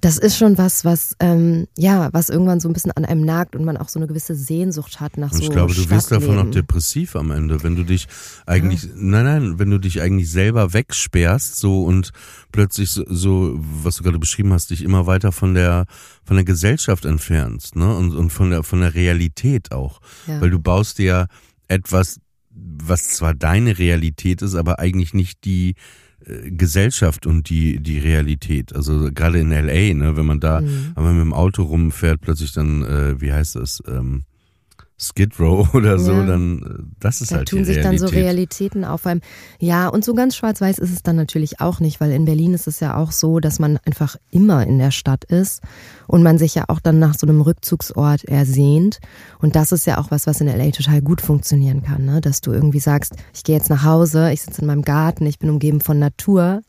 [0.01, 3.55] das ist schon was, was ähm, ja, was irgendwann so ein bisschen an einem nagt
[3.55, 6.11] und man auch so eine gewisse Sehnsucht hat nach Und so ich glaube, du wirst
[6.11, 8.07] davon auch depressiv am Ende, wenn du dich
[8.47, 12.11] eigentlich, nein, nein, wenn du dich eigentlich selber wegsperrst, so und
[12.51, 15.85] plötzlich so, so, was du gerade beschrieben hast, dich immer weiter von der
[16.23, 17.95] von der Gesellschaft entfernst, ne?
[17.95, 20.01] Und, und von der von der Realität auch.
[20.25, 20.41] Ja.
[20.41, 21.25] Weil du baust dir ja
[21.67, 22.19] etwas
[22.53, 25.75] was zwar deine Realität ist, aber eigentlich nicht die
[26.25, 28.75] Gesellschaft und die die Realität.
[28.75, 30.91] Also gerade in LA, ne, wenn man da, mhm.
[30.95, 33.81] wenn man mit dem Auto rumfährt, plötzlich dann, äh, wie heißt das?
[33.88, 34.23] Ähm,
[35.01, 36.25] Skid Row oder so, ja.
[36.25, 38.01] dann äh, das ist da halt tun die sich Realität.
[38.01, 39.21] dann so Realitäten auf einem.
[39.59, 42.67] Ja, und so ganz schwarz-weiß ist es dann natürlich auch nicht, weil in Berlin ist
[42.67, 45.61] es ja auch so, dass man einfach immer in der Stadt ist
[46.07, 48.99] und man sich ja auch dann nach so einem Rückzugsort ersehnt.
[49.39, 52.21] Und das ist ja auch was, was in LA total gut funktionieren kann, ne?
[52.21, 55.39] dass du irgendwie sagst, ich gehe jetzt nach Hause, ich sitze in meinem Garten, ich
[55.39, 56.61] bin umgeben von Natur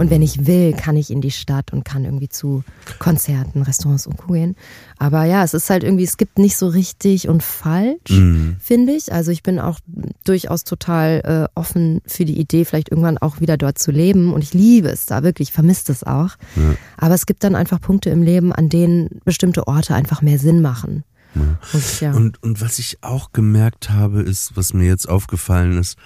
[0.00, 2.64] und wenn ich will, kann ich in die Stadt und kann irgendwie zu
[2.98, 4.32] Konzerten, Restaurants und Co.
[4.32, 4.56] gehen.
[4.96, 8.56] Aber ja, es ist halt irgendwie, es gibt nicht so richtig und falsch, mhm.
[8.60, 9.12] finde ich.
[9.12, 9.78] Also ich bin auch
[10.24, 11.20] durchaus total
[11.54, 14.32] äh, offen für die Idee, vielleicht irgendwann auch wieder dort zu leben.
[14.32, 16.30] Und ich liebe es da wirklich, vermisst es auch.
[16.56, 16.76] Ja.
[16.96, 20.62] Aber es gibt dann einfach Punkte im Leben, an denen bestimmte Orte einfach mehr Sinn
[20.62, 21.04] machen.
[21.34, 21.58] Ja.
[21.74, 22.12] Und, ja.
[22.12, 25.98] und, und was ich auch gemerkt habe, ist, was mir jetzt aufgefallen ist,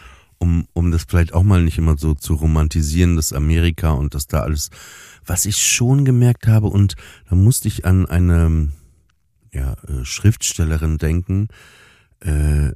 [0.44, 4.26] um, um das vielleicht auch mal nicht immer so zu romantisieren, das Amerika und das
[4.26, 4.68] da alles,
[5.24, 6.96] was ich schon gemerkt habe und
[7.30, 8.68] da musste ich an eine
[9.52, 11.48] ja, äh, Schriftstellerin denken,
[12.20, 12.72] äh,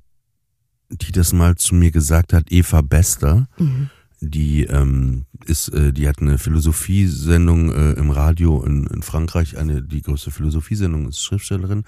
[0.89, 3.49] die das mal zu mir gesagt hat, Eva Bester.
[3.59, 9.57] Mhm die ähm, ist, äh, die hat eine Philosophiesendung äh, im Radio in, in Frankreich,
[9.57, 11.85] eine die größte Philosophiesendung ist Schriftstellerin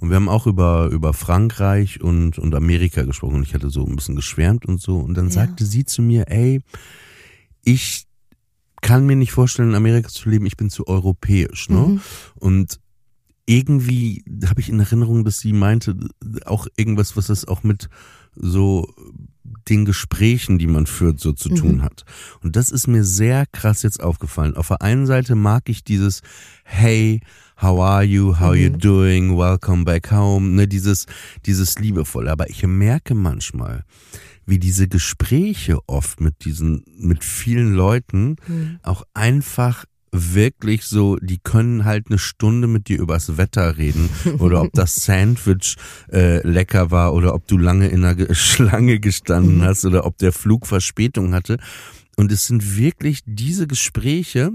[0.00, 3.86] und wir haben auch über über Frankreich und und Amerika gesprochen und ich hatte so
[3.86, 5.32] ein bisschen geschwärmt und so und dann ja.
[5.32, 6.60] sagte sie zu mir, ey,
[7.62, 8.06] ich
[8.80, 11.80] kann mir nicht vorstellen in Amerika zu leben, ich bin zu europäisch, ne?
[11.80, 12.00] Mhm.
[12.36, 12.80] Und
[13.46, 15.96] irgendwie habe ich in Erinnerung, dass sie meinte,
[16.44, 17.88] auch irgendwas, was das auch mit
[18.34, 18.92] so
[19.68, 21.82] den Gesprächen, die man führt, so zu tun mhm.
[21.82, 22.04] hat.
[22.42, 24.56] Und das ist mir sehr krass jetzt aufgefallen.
[24.56, 26.22] Auf der einen Seite mag ich dieses
[26.64, 27.20] Hey,
[27.60, 28.60] how are you, how mhm.
[28.60, 31.06] you doing, welcome back home, ne, dieses,
[31.46, 32.30] dieses liebevolle.
[32.30, 33.84] Aber ich merke manchmal,
[34.46, 38.78] wie diese Gespräche oft mit diesen, mit vielen Leuten mhm.
[38.82, 44.62] auch einfach wirklich so, die können halt eine Stunde mit dir übers Wetter reden oder
[44.62, 45.76] ob das Sandwich
[46.12, 50.32] äh, lecker war oder ob du lange in einer Schlange gestanden hast oder ob der
[50.32, 51.58] Flug Verspätung hatte.
[52.16, 54.50] Und es sind wirklich diese Gespräche,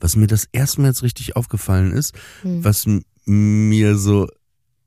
[0.00, 2.64] was mir das erstmal jetzt richtig aufgefallen ist, mhm.
[2.64, 2.86] was
[3.24, 4.28] mir so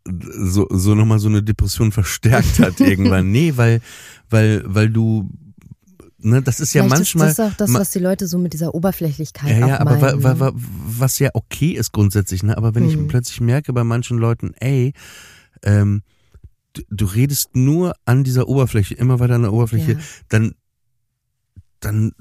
[0.08, 3.32] so so nochmal so eine Depression verstärkt hat irgendwann.
[3.32, 3.82] Nee, weil
[4.30, 5.30] weil weil du
[6.26, 7.30] ne, das ist ja Vielleicht manchmal.
[7.30, 10.24] Ist das auch das, was die Leute so mit dieser Oberflächlichkeit ja, ja, aber meinen,
[10.24, 10.54] wa, wa, ne?
[10.56, 12.58] was ja okay ist grundsätzlich, ne?
[12.58, 12.90] Aber wenn hm.
[12.90, 14.94] ich plötzlich merke bei manchen Leuten, ey,
[15.64, 16.02] ähm,
[16.74, 20.00] du, du redest nur an dieser Oberfläche, immer weiter an der Oberfläche, ja.
[20.30, 20.56] dann
[21.80, 22.14] dann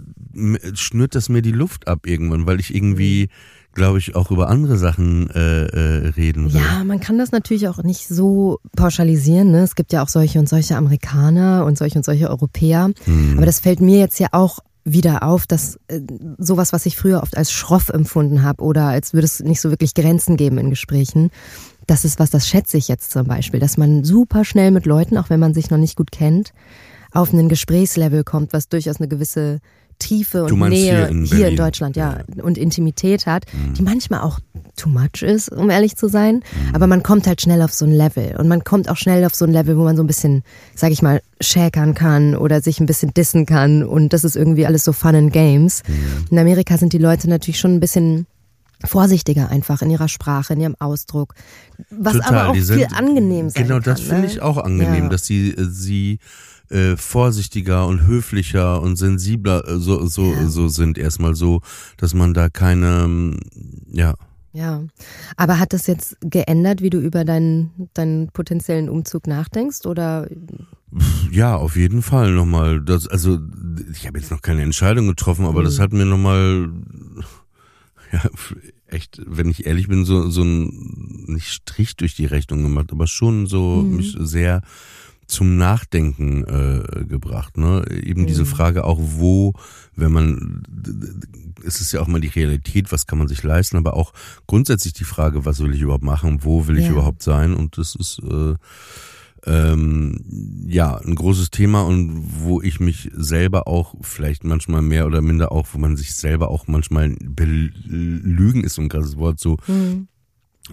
[0.75, 3.29] schnürt das mir die Luft ab irgendwann, weil ich irgendwie hm
[3.75, 6.61] glaube ich, auch über andere Sachen äh, äh, reden will.
[6.61, 9.51] Ja, man kann das natürlich auch nicht so pauschalisieren.
[9.51, 9.63] Ne?
[9.63, 12.91] Es gibt ja auch solche und solche Amerikaner und solche und solche Europäer.
[13.05, 13.35] Hm.
[13.37, 16.01] Aber das fällt mir jetzt ja auch wieder auf, dass äh,
[16.39, 19.71] sowas, was ich früher oft als schroff empfunden habe oder als würde es nicht so
[19.71, 21.31] wirklich Grenzen geben in Gesprächen,
[21.87, 25.19] das ist was, das schätze ich jetzt zum Beispiel, dass man super schnell mit Leuten,
[25.19, 26.53] auch wenn man sich noch nicht gut kennt,
[27.13, 29.61] auf einen Gesprächslevel kommt, was durchaus eine gewisse
[29.99, 33.75] Tiefe und Nähe hier in, hier in, Deutschland, ja, ja, und Intimität hat, mhm.
[33.75, 34.41] die manchmal auch
[34.77, 36.37] too much ist, um ehrlich zu sein.
[36.37, 36.75] Mhm.
[36.75, 39.35] Aber man kommt halt schnell auf so ein Level und man kommt auch schnell auf
[39.35, 40.43] so ein Level, wo man so ein bisschen,
[40.75, 44.67] sag ich mal, schäkern kann oder sich ein bisschen dissen kann und das ist irgendwie
[44.67, 45.83] alles so Fun and Games.
[45.87, 46.27] Mhm.
[46.31, 48.27] In Amerika sind die Leute natürlich schon ein bisschen
[48.85, 51.35] vorsichtiger einfach in ihrer Sprache, in ihrem Ausdruck,
[51.91, 54.27] was Total, aber auch viel angenehm sein Genau, das finde ne?
[54.27, 55.09] ich auch angenehm, ja.
[55.09, 56.19] dass sie äh, sie
[56.75, 60.49] äh, vorsichtiger und höflicher und sensibler äh, so so ja.
[60.49, 61.61] so sind erstmal so,
[61.97, 63.41] dass man da keine ähm,
[63.93, 64.15] ja
[64.55, 64.85] ja,
[65.37, 70.29] aber hat das jetzt geändert, wie du über deinen, deinen potenziellen Umzug nachdenkst oder?
[71.33, 72.81] Ja, auf jeden Fall nochmal.
[72.81, 73.41] Das, also
[73.93, 75.65] ich habe jetzt noch keine Entscheidung getroffen, aber mhm.
[75.65, 76.71] das hat mir nochmal,
[78.13, 78.21] ja,
[78.87, 83.09] echt, wenn ich ehrlich bin, so so ein nicht Strich durch die Rechnung gemacht, aber
[83.09, 83.97] schon so mhm.
[83.97, 84.63] mich sehr
[85.27, 87.57] zum Nachdenken äh, gebracht.
[87.57, 87.85] Ne?
[87.91, 88.27] Eben mhm.
[88.27, 89.55] diese Frage auch, wo,
[89.95, 90.63] wenn man,
[91.65, 94.13] es ist ja auch mal die Realität, was kann man sich leisten, aber auch
[94.47, 96.93] grundsätzlich die Frage, was will ich überhaupt machen, wo will ich ja.
[96.93, 97.55] überhaupt sein?
[97.55, 98.55] Und das ist äh,
[99.47, 105.21] ähm, ja ein großes Thema und wo ich mich selber auch vielleicht manchmal mehr oder
[105.21, 109.59] minder auch, wo man sich selber auch manchmal belügen ist so ein krasses Wort so.
[109.67, 110.09] Mhm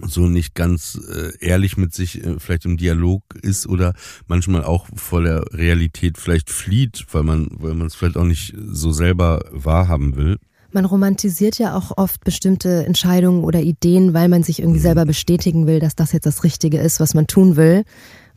[0.00, 3.92] so nicht ganz äh, ehrlich mit sich äh, vielleicht im Dialog ist oder
[4.26, 8.54] manchmal auch vor der Realität vielleicht flieht, weil man weil man es vielleicht auch nicht
[8.56, 10.38] so selber wahrhaben will.
[10.74, 14.84] Man romantisiert ja auch oft bestimmte Entscheidungen oder Ideen, weil man sich irgendwie mhm.
[14.84, 17.84] selber bestätigen will, dass das jetzt das Richtige ist, was man tun will.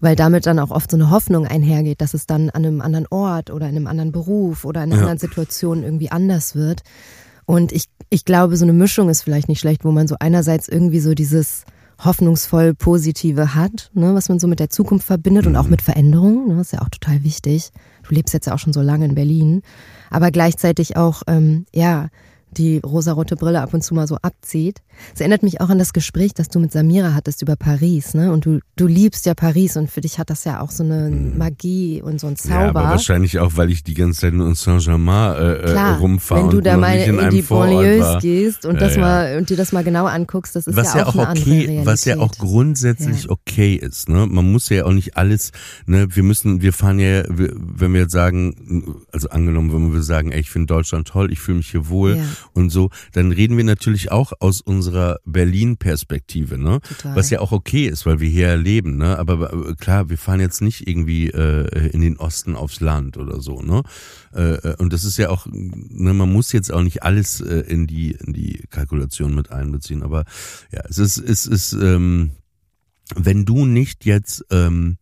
[0.02, 3.08] weil damit dann auch oft so eine Hoffnung einhergeht, dass es dann an einem anderen
[3.10, 5.02] Ort oder in einem anderen Beruf oder in einer Ja.
[5.04, 6.82] anderen Situation irgendwie anders wird.
[7.45, 10.67] Und ich, ich glaube, so eine Mischung ist vielleicht nicht schlecht, wo man so einerseits
[10.67, 11.63] irgendwie so dieses
[12.03, 16.47] hoffnungsvoll Positive hat, ne, was man so mit der Zukunft verbindet und auch mit Veränderung,
[16.47, 17.69] ne, ist ja auch total wichtig.
[18.03, 19.62] Du lebst jetzt ja auch schon so lange in Berlin,
[20.10, 22.10] aber gleichzeitig auch, ähm, ja,
[22.58, 24.82] die rosarote Brille ab und zu mal so abzieht.
[25.13, 28.32] Es erinnert mich auch an das Gespräch, das du mit Samira hattest über Paris, ne?
[28.32, 31.10] Und du, du liebst ja Paris und für dich hat das ja auch so eine
[31.10, 32.56] Magie und so ein Zauber.
[32.56, 36.00] Ja, aber wahrscheinlich auch, weil ich die ganze Zeit nur in Saint-Germain äh, äh, Klar,
[36.00, 39.02] rumfahre wenn du da mal in, in, die Banlieues gehst und das ja.
[39.02, 41.28] mal und dir das mal genauer anguckst, das ist was ja ja auch auch eine
[41.30, 44.10] andere okay, was ja auch grundsätzlich okay ist.
[44.10, 44.28] Ne?
[44.28, 45.52] Man muss ja auch nicht alles.
[45.86, 50.32] Ne, wir müssen, wir fahren ja, wenn wir jetzt sagen, also angenommen, wenn wir sagen,
[50.32, 52.20] ey, ich finde Deutschland toll, ich fühle mich hier wohl.
[52.53, 56.79] Und so, dann reden wir natürlich auch aus unserer Berlin-Perspektive, ne?
[56.81, 57.15] Total.
[57.15, 59.17] Was ja auch okay ist, weil wir hier leben, ne?
[59.17, 63.41] Aber äh, klar, wir fahren jetzt nicht irgendwie äh, in den Osten aufs Land oder
[63.41, 63.84] so, ne?
[64.34, 67.60] Äh, äh, und das ist ja auch, ne, man muss jetzt auch nicht alles äh,
[67.62, 70.25] in die in die Kalkulation mit einbeziehen, aber
[70.71, 72.31] ja, es ist es ist ähm,
[73.15, 74.97] wenn du nicht jetzt ähm,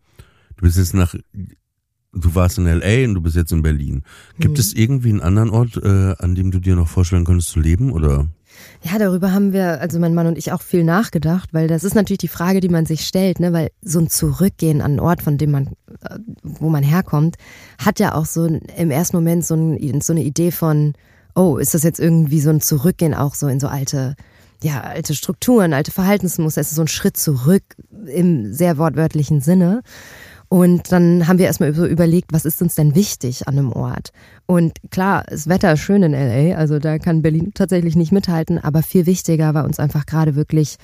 [0.58, 1.16] du bist jetzt nach
[2.14, 4.04] du warst in LA und du bist jetzt in Berlin.
[4.40, 4.60] Gibt Mhm.
[4.60, 7.92] es irgendwie einen anderen Ort, äh, an dem du dir noch vorstellen könntest zu leben
[7.92, 8.28] oder?
[8.84, 11.96] Ja, darüber haben wir, also mein Mann und ich auch viel nachgedacht, weil das ist
[11.96, 13.52] natürlich die Frage, die man sich stellt, ne?
[13.52, 15.68] weil so ein Zurückgehen an einen Ort, von dem man,
[16.02, 17.36] äh, wo man herkommt,
[17.80, 20.94] hat ja auch so im ersten Moment so, ein, so eine Idee von,
[21.34, 24.16] oh, ist das jetzt irgendwie so ein Zurückgehen auch so in so alte,
[24.62, 27.64] ja, alte Strukturen, alte Verhaltensmuster, es ist so ein Schritt zurück
[28.06, 29.82] im sehr wortwörtlichen Sinne.
[30.54, 34.12] Und dann haben wir erstmal so überlegt, was ist uns denn wichtig an einem Ort?
[34.46, 38.60] Und klar, das Wetter ist schön in LA, also da kann Berlin tatsächlich nicht mithalten,
[38.60, 40.78] aber viel wichtiger war uns einfach gerade wirklich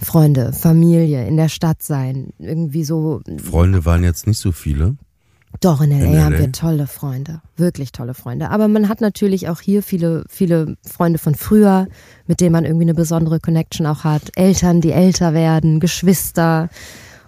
[0.00, 3.20] Freunde, Familie, in der Stadt sein, irgendwie so.
[3.42, 4.94] Freunde waren jetzt nicht so viele.
[5.60, 6.38] Doch, in LA, In haben LA?
[6.38, 8.50] wir tolle Freunde, wirklich tolle Freunde.
[8.50, 11.88] Aber man hat natürlich auch hier viele, viele Freunde von früher,
[12.28, 14.30] mit denen man irgendwie eine besondere Connection auch hat.
[14.36, 16.68] Eltern, die älter werden, Geschwister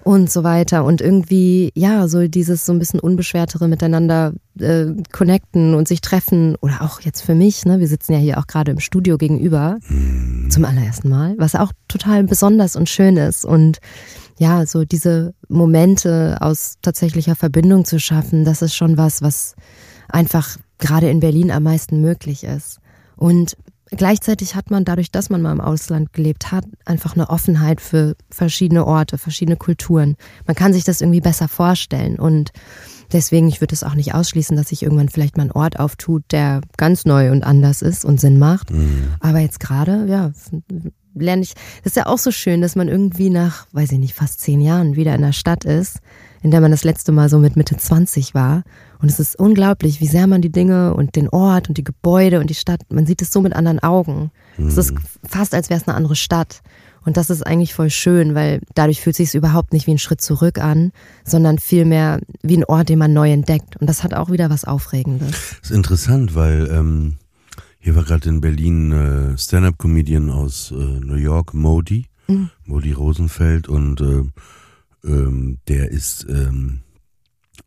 [0.08, 0.86] und so weiter.
[0.86, 6.56] Und irgendwie, ja, so dieses so ein bisschen unbeschwertere miteinander äh, connecten und sich treffen.
[6.62, 7.78] Oder auch jetzt für mich, ne?
[7.78, 9.76] Wir sitzen ja hier auch gerade im Studio gegenüber
[10.48, 13.44] zum allerersten Mal, was auch total besonders und schön ist.
[13.44, 13.80] Und
[14.38, 19.56] ja, so diese Momente aus tatsächlicher Verbindung zu schaffen, das ist schon was, was
[20.08, 22.80] einfach gerade in Berlin am meisten möglich ist.
[23.16, 23.58] Und
[23.90, 28.16] gleichzeitig hat man dadurch, dass man mal im Ausland gelebt hat, einfach eine Offenheit für
[28.30, 30.16] verschiedene Orte, verschiedene Kulturen.
[30.46, 32.50] Man kann sich das irgendwie besser vorstellen und
[33.12, 36.24] deswegen, ich würde es auch nicht ausschließen, dass sich irgendwann vielleicht mal ein Ort auftut,
[36.30, 38.70] der ganz neu und anders ist und Sinn macht.
[39.20, 40.32] Aber jetzt gerade, ja,
[41.14, 44.14] lerne ich, das ist ja auch so schön, dass man irgendwie nach, weiß ich nicht,
[44.14, 45.98] fast zehn Jahren wieder in der Stadt ist,
[46.42, 48.62] in der man das letzte Mal so mit Mitte 20 war.
[49.00, 52.40] Und es ist unglaublich, wie sehr man die Dinge und den Ort und die Gebäude
[52.40, 54.30] und die Stadt, man sieht es so mit anderen Augen.
[54.58, 54.92] Es ist
[55.24, 56.62] fast, als wäre es eine andere Stadt.
[57.04, 59.98] Und das ist eigentlich voll schön, weil dadurch fühlt sich es überhaupt nicht wie ein
[59.98, 60.92] Schritt zurück an,
[61.24, 63.76] sondern vielmehr wie ein Ort, den man neu entdeckt.
[63.76, 65.30] Und das hat auch wieder was Aufregendes.
[65.30, 67.16] Das ist interessant, weil ähm,
[67.78, 72.06] hier war gerade in Berlin äh, Stand-up-Comedian aus äh, New York, Modi,
[72.66, 74.24] Modi Rosenfeld und äh,
[75.08, 76.80] ähm, der ist ähm,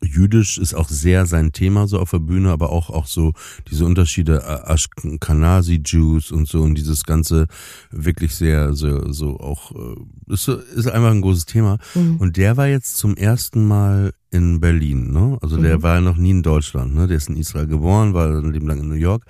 [0.04, 3.34] jüdisch, ist auch sehr sein Thema so auf der Bühne, aber auch auch so
[3.70, 7.48] diese Unterschiede Ashkenazi-Jews und so und dieses ganze
[7.92, 11.78] wirklich sehr so so auch äh, ist ist einfach ein großes Thema
[12.20, 15.38] und der war jetzt zum ersten Mal in Berlin, ne?
[15.42, 17.08] Also der war noch nie in Deutschland, ne?
[17.08, 19.26] Der ist in Israel geboren, war ein Leben lang in New York.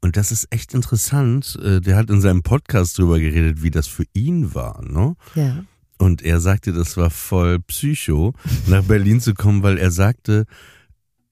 [0.00, 1.58] Und das ist echt interessant.
[1.62, 5.16] Äh, Der hat in seinem Podcast drüber geredet, wie das für ihn war, ne?
[5.34, 5.64] Ja.
[6.04, 8.34] Und er sagte, das war voll Psycho,
[8.66, 10.44] nach Berlin zu kommen, weil er sagte,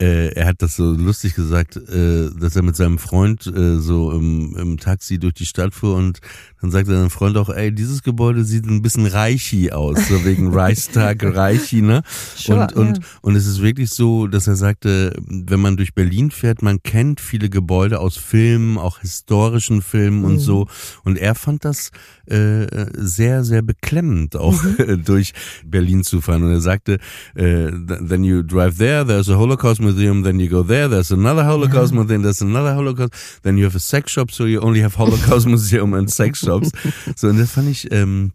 [0.01, 4.11] äh, er hat das so lustig gesagt, äh, dass er mit seinem Freund äh, so
[4.13, 6.21] im, im Taxi durch die Stadt fuhr und
[6.63, 10.49] dann sagte sein Freund auch, ey, dieses Gebäude sieht ein bisschen Reichi aus, so wegen
[10.55, 12.03] Reichstag, Reichi, ne?
[12.37, 13.05] Sure, und, und, ja.
[13.21, 17.21] und es ist wirklich so, dass er sagte, wenn man durch Berlin fährt, man kennt
[17.21, 20.25] viele Gebäude aus Filmen, auch historischen Filmen Mhm.
[20.25, 20.67] und so.
[21.05, 21.91] Und er fand das
[22.27, 25.03] äh, sehr, sehr beklemmend, auch Mhm.
[25.05, 25.33] durch
[25.67, 26.45] Berlin zu fahren.
[26.45, 26.99] Und er sagte,
[27.35, 31.11] äh, th- then you drive there, there's a Holocaust Museum, then you go there, there's
[31.11, 34.81] another Holocaust Museum, there's another Holocaust, then you have a sex shop, so you only
[34.83, 36.71] have Holocaust Museum and sex shops.
[37.17, 38.33] So, und das fand ich, ähm,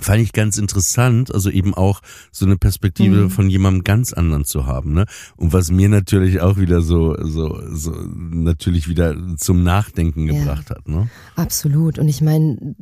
[0.00, 2.00] fand ich ganz interessant, also eben auch
[2.30, 3.30] so eine Perspektive Mhm.
[3.30, 5.04] von jemandem ganz anderen zu haben, ne?
[5.36, 10.32] Und was mir natürlich auch wieder so, so, so natürlich wieder zum Nachdenken Ja.
[10.38, 11.08] gebracht hat, ne?
[11.36, 11.98] Absolut.
[11.98, 12.74] Und ich meine,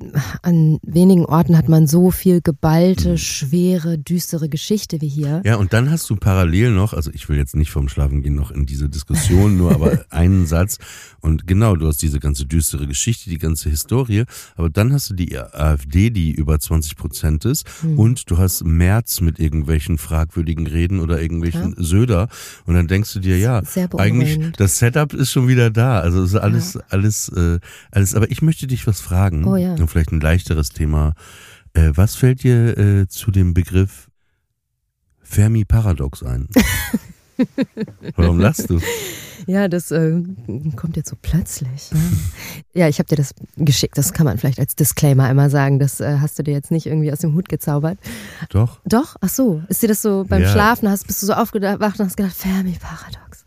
[0.43, 5.43] an wenigen Orten hat man so viel geballte, schwere, düstere Geschichte wie hier.
[5.45, 8.51] Ja, und dann hast du parallel noch, also ich will jetzt nicht vom Schlafengehen noch
[8.51, 10.79] in diese Diskussion, nur aber einen Satz.
[11.21, 14.25] Und genau, du hast diese ganze düstere Geschichte, die ganze Historie,
[14.57, 17.99] aber dann hast du die AfD, die über 20 Prozent ist, Hm.
[17.99, 22.29] und du hast Merz mit irgendwelchen fragwürdigen Reden oder irgendwelchen Söder.
[22.67, 23.63] Und dann denkst du dir, ja,
[23.97, 26.01] eigentlich das Setup ist schon wieder da.
[26.01, 27.59] Also es ist alles, alles, äh,
[27.91, 28.15] alles.
[28.15, 29.45] Aber ich möchte dich was fragen.
[29.47, 29.75] Oh ja.
[29.75, 31.15] Und vielleicht ein leichteres Thema.
[31.73, 34.09] Äh, was fällt dir äh, zu dem Begriff
[35.23, 36.49] Fermi-Paradox ein?
[38.17, 38.81] Warum lachst du?
[39.47, 40.23] Ja, das äh,
[40.77, 41.91] kommt jetzt so plötzlich.
[42.75, 43.97] Ja, ich habe dir das geschickt.
[43.97, 45.79] Das kann man vielleicht als Disclaimer einmal sagen.
[45.79, 47.99] Das äh, hast du dir jetzt nicht irgendwie aus dem Hut gezaubert.
[48.51, 48.81] Doch.
[48.85, 49.17] Doch?
[49.23, 49.63] Ach so.
[49.69, 50.49] Ist dir das so beim Ja.
[50.51, 53.45] Schlafen hast, bist du so aufgewacht und hast gedacht, Fermi-Paradox.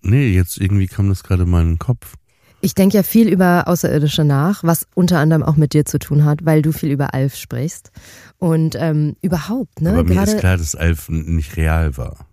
[0.00, 2.14] Nee, jetzt irgendwie kam das gerade in meinen Kopf.
[2.62, 6.24] Ich denke ja viel über Außerirdische nach, was unter anderem auch mit dir zu tun
[6.24, 7.90] hat, weil du viel über Alf sprichst.
[8.38, 9.90] Und ähm, überhaupt, ne?
[9.90, 12.26] Aber mir ist klar, dass Alf nicht real war.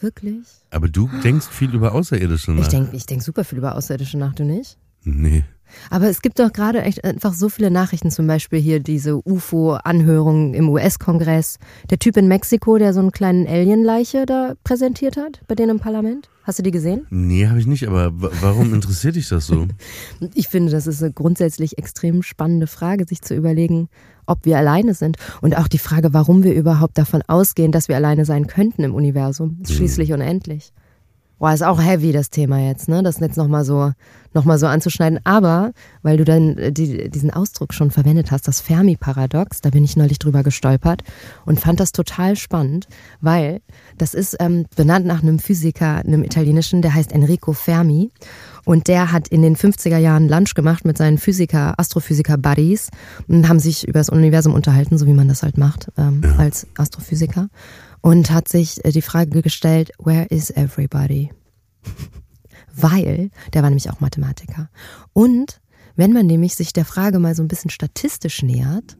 [0.00, 0.46] Wirklich.
[0.70, 2.62] Aber du denkst viel über Außerirdische nach.
[2.62, 4.78] Ich denke ich denk super viel über Außerirdische nach, du nicht?
[5.04, 5.44] Nee.
[5.90, 10.54] Aber es gibt doch gerade echt einfach so viele Nachrichten, zum Beispiel hier diese UFO-Anhörung
[10.54, 11.58] im US-Kongress.
[11.90, 15.80] Der Typ in Mexiko, der so einen kleinen Alien-Leiche da präsentiert hat, bei denen im
[15.80, 16.28] Parlament.
[16.44, 17.06] Hast du die gesehen?
[17.10, 19.66] Nee, habe ich nicht, aber wa- warum interessiert dich das so?
[20.34, 23.88] Ich finde, das ist eine grundsätzlich extrem spannende Frage, sich zu überlegen,
[24.26, 25.16] ob wir alleine sind.
[25.40, 28.94] Und auch die Frage, warum wir überhaupt davon ausgehen, dass wir alleine sein könnten im
[28.94, 29.58] Universum.
[29.62, 30.72] Ist schließlich unendlich.
[31.38, 33.02] Boah, ist auch heavy das Thema jetzt, ne?
[33.02, 33.92] Das jetzt nochmal so,
[34.32, 35.20] noch mal so anzuschneiden.
[35.24, 39.84] Aber, weil du dann äh, die, diesen Ausdruck schon verwendet hast, das Fermi-Paradox, da bin
[39.84, 41.02] ich neulich drüber gestolpert
[41.44, 42.86] und fand das total spannend,
[43.20, 43.60] weil
[43.98, 48.10] das ist ähm, benannt nach einem Physiker, einem italienischen, der heißt Enrico Fermi.
[48.64, 52.88] Und der hat in den 50er Jahren Lunch gemacht mit seinen Physiker, Astrophysiker-Buddies
[53.28, 56.66] und haben sich über das Universum unterhalten, so wie man das halt macht ähm, als
[56.78, 57.48] Astrophysiker.
[58.04, 61.30] Und hat sich äh, die Frage gestellt, where is everybody?
[62.76, 64.68] Weil, der war nämlich auch Mathematiker.
[65.14, 65.62] Und
[65.96, 68.98] wenn man nämlich sich der Frage mal so ein bisschen statistisch nähert,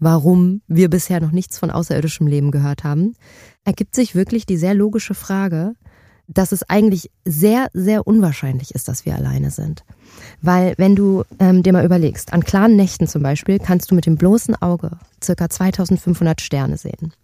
[0.00, 3.14] warum wir bisher noch nichts von außerirdischem Leben gehört haben,
[3.64, 5.72] ergibt sich wirklich die sehr logische Frage,
[6.28, 9.82] dass es eigentlich sehr, sehr unwahrscheinlich ist, dass wir alleine sind.
[10.42, 14.04] Weil wenn du ähm, dir mal überlegst, an klaren Nächten zum Beispiel kannst du mit
[14.04, 17.14] dem bloßen Auge circa 2500 Sterne sehen.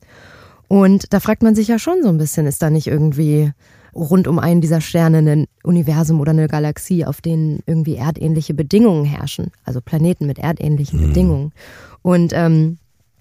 [0.69, 3.53] Und da fragt man sich ja schon so ein bisschen, ist da nicht irgendwie
[3.95, 9.05] rund um einen dieser Sterne ein Universum oder eine Galaxie, auf denen irgendwie erdähnliche Bedingungen
[9.05, 11.53] herrschen, also Planeten mit erdähnlichen Bedingungen.
[12.03, 12.79] Und ähm,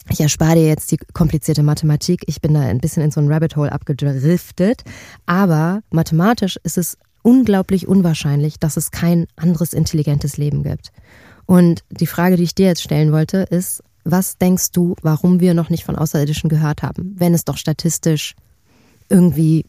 [0.09, 2.23] ich erspare dir jetzt die komplizierte Mathematik.
[2.27, 4.83] Ich bin da ein bisschen in so ein Rabbit Hole abgedriftet.
[5.25, 10.91] Aber mathematisch ist es unglaublich unwahrscheinlich, dass es kein anderes intelligentes Leben gibt.
[11.45, 15.53] Und die Frage, die ich dir jetzt stellen wollte, ist, was denkst du, warum wir
[15.53, 18.35] noch nicht von Außerirdischen gehört haben, wenn es doch statistisch
[19.09, 19.65] irgendwie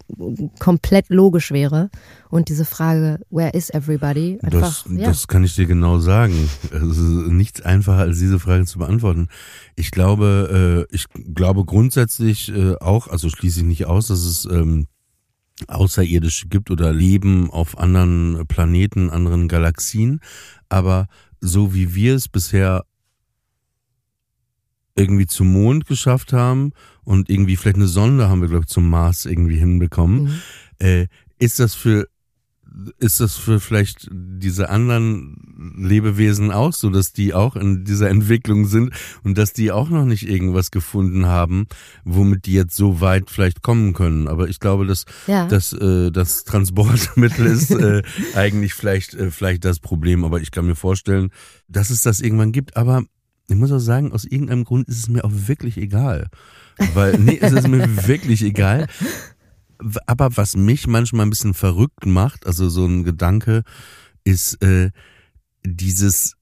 [0.59, 1.90] komplett logisch wäre
[2.29, 5.07] und diese Frage, where is everybody, einfach, Das, ja.
[5.07, 6.51] das kann ich dir genau sagen.
[6.72, 9.29] Es ist nichts einfacher, als diese Frage zu beantworten.
[9.77, 14.44] Ich glaube, äh, ich glaube grundsätzlich äh, auch, also schließe ich nicht aus, dass es
[14.44, 14.87] ähm,
[15.66, 20.20] Außerirdische gibt oder Leben auf anderen Planeten, anderen Galaxien.
[20.68, 21.07] Aber
[21.40, 22.85] so wie wir es bisher
[24.98, 26.72] irgendwie zum Mond geschafft haben
[27.04, 30.32] und irgendwie vielleicht eine Sonde haben wir, glaube ich, zum Mars irgendwie hinbekommen, Mhm.
[30.78, 31.06] äh,
[31.38, 32.08] ist das für
[32.98, 38.66] ist das für vielleicht diese anderen Lebewesen auch so, dass die auch in dieser Entwicklung
[38.66, 38.92] sind
[39.24, 41.66] und dass die auch noch nicht irgendwas gefunden haben,
[42.04, 44.28] womit die jetzt so weit vielleicht kommen können.
[44.28, 45.46] Aber ich glaube, dass Ja.
[45.48, 48.02] dass äh, das Transportmittel ist äh,
[48.34, 50.22] eigentlich vielleicht äh, vielleicht das Problem.
[50.24, 51.30] Aber ich kann mir vorstellen,
[51.68, 52.76] dass es das irgendwann gibt.
[52.76, 53.02] Aber
[53.48, 56.28] ich muss auch sagen, aus irgendeinem Grund ist es mir auch wirklich egal.
[56.94, 58.87] Weil, nee, es ist mir wirklich egal.
[60.06, 63.62] Aber was mich manchmal ein bisschen verrückt macht, also so ein Gedanke,
[64.24, 64.90] ist äh,
[65.64, 66.37] dieses,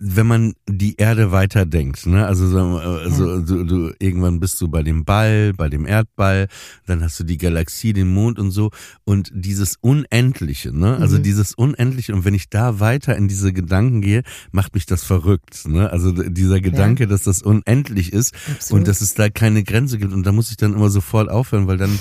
[0.00, 2.24] wenn man die Erde weiterdenkt, ne?
[2.24, 6.46] Also, so, also du, du, irgendwann bist du bei dem Ball, bei dem Erdball,
[6.86, 8.70] dann hast du die Galaxie, den Mond und so
[9.02, 10.96] und dieses Unendliche, ne?
[10.98, 11.22] Also Mhm.
[11.24, 15.66] dieses Unendliche und wenn ich da weiter in diese Gedanken gehe, macht mich das verrückt,
[15.66, 15.90] ne?
[15.90, 18.80] Also dieser Gedanke, dass das unendlich ist Absolut.
[18.82, 21.66] und dass es da keine Grenze gibt und da muss ich dann immer sofort aufhören,
[21.66, 21.98] weil dann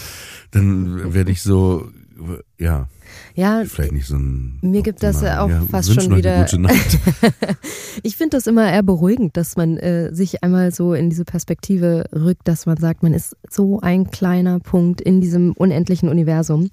[0.52, 1.90] dann werde ich so
[2.60, 2.88] ja
[3.38, 4.58] Ja, Vielleicht nicht so ein.
[4.62, 6.48] Mir gibt das optimal- auch ja, fast schon wieder-
[8.04, 12.06] ich finde das immer eher beruhigend, dass man äh, sich einmal so in diese Perspektive
[12.14, 16.72] rückt, dass man sagt, man ist so ein kleiner Punkt in diesem unendlichen Universum.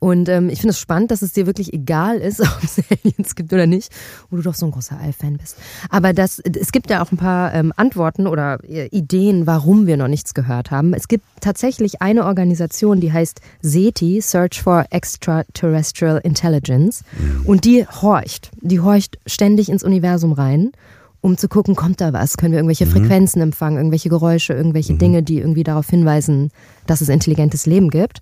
[0.00, 3.36] Und ähm, ich finde es spannend, dass es dir wirklich egal ist, ob es Aliens
[3.36, 3.92] gibt oder nicht,
[4.30, 5.56] wo du doch so ein großer All-Fan bist.
[5.90, 9.96] Aber das, es gibt ja auch ein paar ähm, Antworten oder äh, Ideen, warum wir
[9.96, 10.92] noch nichts gehört haben.
[10.92, 17.04] Es gibt tatsächlich eine Organisation, die heißt SETI, Search for Extraterrestrial Intelligence.
[17.44, 18.50] Und die horcht.
[18.60, 20.72] Die horcht ständig ins Universum rein,
[21.20, 22.36] um zu gucken, kommt da was?
[22.36, 26.50] Können wir irgendwelche Frequenzen empfangen, irgendwelche Geräusche, irgendwelche Dinge, die irgendwie darauf hinweisen,
[26.86, 28.20] dass es intelligentes Leben gibt.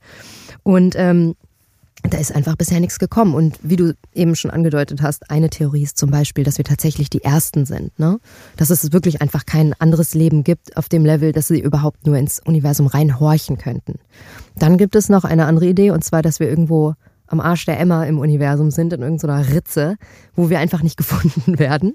[0.62, 1.35] Und ähm,
[2.03, 3.35] da ist einfach bisher nichts gekommen.
[3.35, 7.11] Und wie du eben schon angedeutet hast, eine Theorie ist zum Beispiel, dass wir tatsächlich
[7.11, 7.99] die Ersten sind.
[7.99, 8.18] Ne?
[8.57, 12.16] Dass es wirklich einfach kein anderes Leben gibt auf dem Level, dass sie überhaupt nur
[12.16, 13.99] ins Universum reinhorchen könnten.
[14.57, 16.95] Dann gibt es noch eine andere Idee, und zwar, dass wir irgendwo
[17.31, 19.97] am Arsch der Emma im Universum sind, in irgendeiner Ritze,
[20.35, 21.95] wo wir einfach nicht gefunden werden.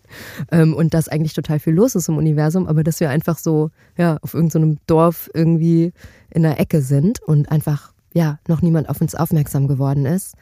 [0.51, 3.69] Ähm, und dass eigentlich total viel los ist im Universum, aber dass wir einfach so
[3.97, 5.91] ja, auf irgendeinem Dorf irgendwie
[6.31, 10.36] in der Ecke sind und einfach ja, noch niemand auf uns aufmerksam geworden ist.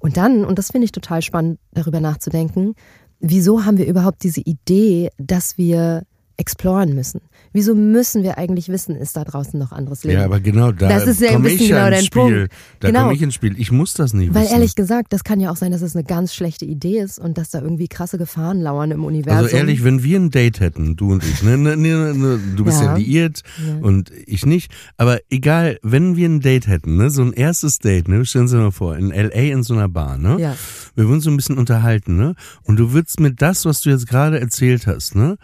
[0.00, 2.74] Und dann, und das finde ich total spannend, darüber nachzudenken,
[3.20, 6.02] wieso haben wir überhaupt diese Idee, dass wir
[6.36, 7.20] exploren müssen?
[7.52, 10.18] Wieso müssen wir eigentlich wissen, ist da draußen noch anderes Leben?
[10.20, 12.20] Ja, aber genau da Das ist ja komme ich ja genau ins Spiel.
[12.46, 12.52] Punkt.
[12.78, 13.00] Da Genau.
[13.02, 13.58] komme ich ins Spiel.
[13.58, 14.52] Ich muss das nicht Weil wissen.
[14.54, 17.38] ehrlich gesagt, das kann ja auch sein, dass es eine ganz schlechte Idee ist und
[17.38, 19.44] dass da irgendwie krasse Gefahren lauern im Universum.
[19.44, 22.64] Also ehrlich, wenn wir ein Date hätten, du und ich, ne, ne, ne, ne, du
[22.64, 22.96] bist ja, Ja.
[22.96, 23.42] liiert
[23.82, 28.06] und ich nicht, aber egal, wenn wir ein Date hätten, ne, so ein erstes Date,
[28.06, 30.56] ne, stellen Sie mal vor, in LA in so einer Bar, ne, Ja.
[30.94, 34.06] wir würden so ein bisschen unterhalten, ne, und du würdest mir das, was du jetzt
[34.06, 35.36] gerade erzählt hast, ne,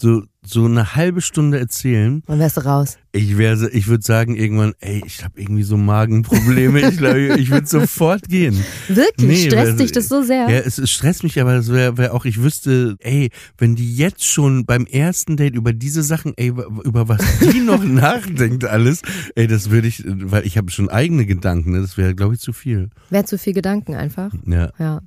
[0.00, 2.96] so so eine halbe Stunde erzählen, Dann wärst du raus.
[3.12, 7.50] ich wäre, ich würde sagen irgendwann, ey, ich habe irgendwie so Magenprobleme, ich glaube, ich
[7.50, 8.56] würde sofort gehen.
[8.88, 9.44] Wirklich?
[9.44, 10.48] Stresst weil- dich das so sehr?
[10.48, 13.28] Ja, es, es stresst mich, aber es wäre wär auch, ich wüsste, ey,
[13.58, 17.20] wenn die jetzt schon beim ersten Date über diese Sachen, ey, über was
[17.52, 19.02] die noch nachdenkt alles,
[19.34, 22.40] ey, das würde ich, weil ich habe schon eigene Gedanken, ne, das wäre, glaube ich,
[22.40, 22.88] zu viel.
[23.10, 24.32] Wäre zu viel Gedanken einfach.
[24.46, 24.70] Ja.
[24.78, 25.02] Ja.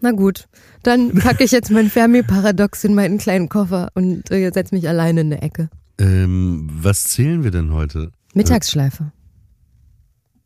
[0.00, 0.48] Na gut,
[0.82, 5.20] dann packe ich jetzt mein Fermi-Paradox in meinen kleinen Koffer und äh, setze mich alleine
[5.20, 5.68] in eine Ecke.
[5.98, 8.10] Ähm, was zählen wir denn heute?
[8.34, 9.12] Mittagsschleife.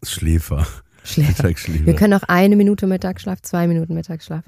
[0.03, 0.67] Schläfer.
[1.05, 1.29] Schläfer.
[1.45, 1.87] Mittagsschläfer.
[1.87, 4.45] Wir können auch eine Minute Mittagsschlaf, zwei Minuten Mittagsschlaf.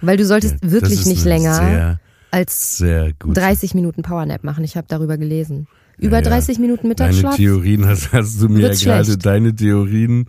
[0.00, 2.00] Weil du solltest Ja, wirklich nicht länger Sehr,
[2.30, 3.36] als sehr gut.
[3.36, 4.64] 30 Minuten Powernap machen.
[4.64, 5.68] Ich habe darüber gelesen.
[5.98, 6.30] Über Ja, ja.
[6.30, 7.36] 30 Minuten Deine Mittagsschlaf.
[7.36, 9.26] Theorien hast, hast du mir ja gerade, schlecht.
[9.26, 10.26] deine Theorien,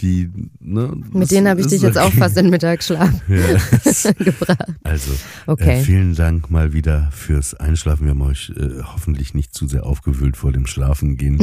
[0.00, 2.18] die, ne, Mit denen habe ich dich jetzt auch okay.
[2.18, 4.12] fast in Mittagsschlaf Ja.
[4.18, 4.66] gebracht.
[4.82, 5.12] Also,
[5.46, 5.80] Okay.
[5.80, 8.04] äh, vielen Dank mal wieder fürs Einschlafen.
[8.04, 11.38] Wir haben euch äh, hoffentlich nicht zu sehr aufgewühlt vor dem Schlafengehen.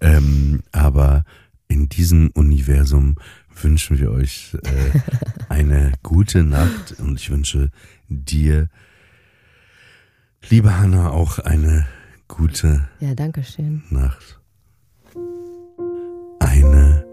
[0.00, 1.24] ähm, aber
[1.68, 3.16] in diesem Universum
[3.62, 4.98] wünschen wir euch äh,
[5.48, 7.70] eine gute Nacht und ich wünsche
[8.08, 8.68] dir,
[10.50, 11.86] liebe Hanna, auch eine
[12.36, 13.82] gute Ja, danke schön.
[13.90, 14.40] Nacht.
[16.40, 17.04] Eine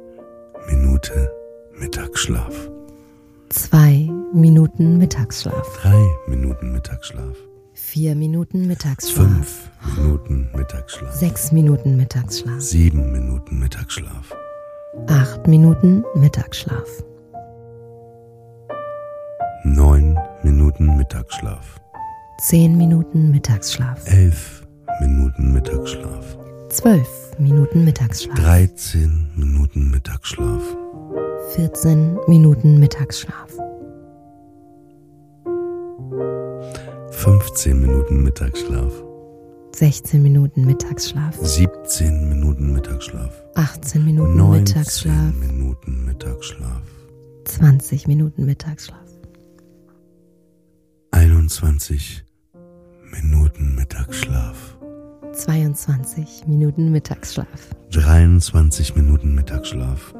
[0.70, 1.32] Minute
[1.80, 2.70] Mittagsschlaf.
[3.50, 5.80] Zwei Minuten Mittagsschlaf.
[5.82, 7.38] Drei Minuten Mittagsschlaf.
[7.74, 9.26] Vier Minuten Mittagsschlaf.
[9.26, 11.14] Fünf Minuten Mittagsschlaf.
[11.14, 12.62] Sechs Minuten Mittagsschlaf.
[12.62, 14.36] Sieben Minuten Mittagsschlaf.
[15.08, 17.04] Acht Minuten Mittagsschlaf.
[19.64, 21.80] Neun Minuten Mittagsschlaf.
[22.40, 24.06] Zehn Minuten Mittagsschlaf.
[24.08, 24.61] Elf
[25.02, 26.38] Minuten Mittagsschlaf.
[26.70, 28.36] Zwölf Minuten Mittagsschlaf.
[28.38, 30.62] Dreizehn Minuten Mittagsschlaf.
[31.56, 33.50] 14 Minuten Mittagsschlaf.
[37.10, 38.94] 15 Minuten Mittagsschlaf.
[39.76, 41.36] 16 Minuten Mittagsschlaf.
[41.42, 43.34] 17 Minuten Mittagsschlaf.
[43.56, 45.34] 18 Minuten 19 Mittagsschlaf.
[45.40, 46.82] Minuten Mittagsschlaf.
[47.46, 48.98] 20 Minuten Mittagsschlaf.
[51.10, 52.24] 21
[53.12, 54.51] Minuten Mittagsschlaf.
[55.52, 57.48] 22 Minuten Mittagsschlaf.
[57.92, 60.14] 23 Minuten Mittagsschlaf.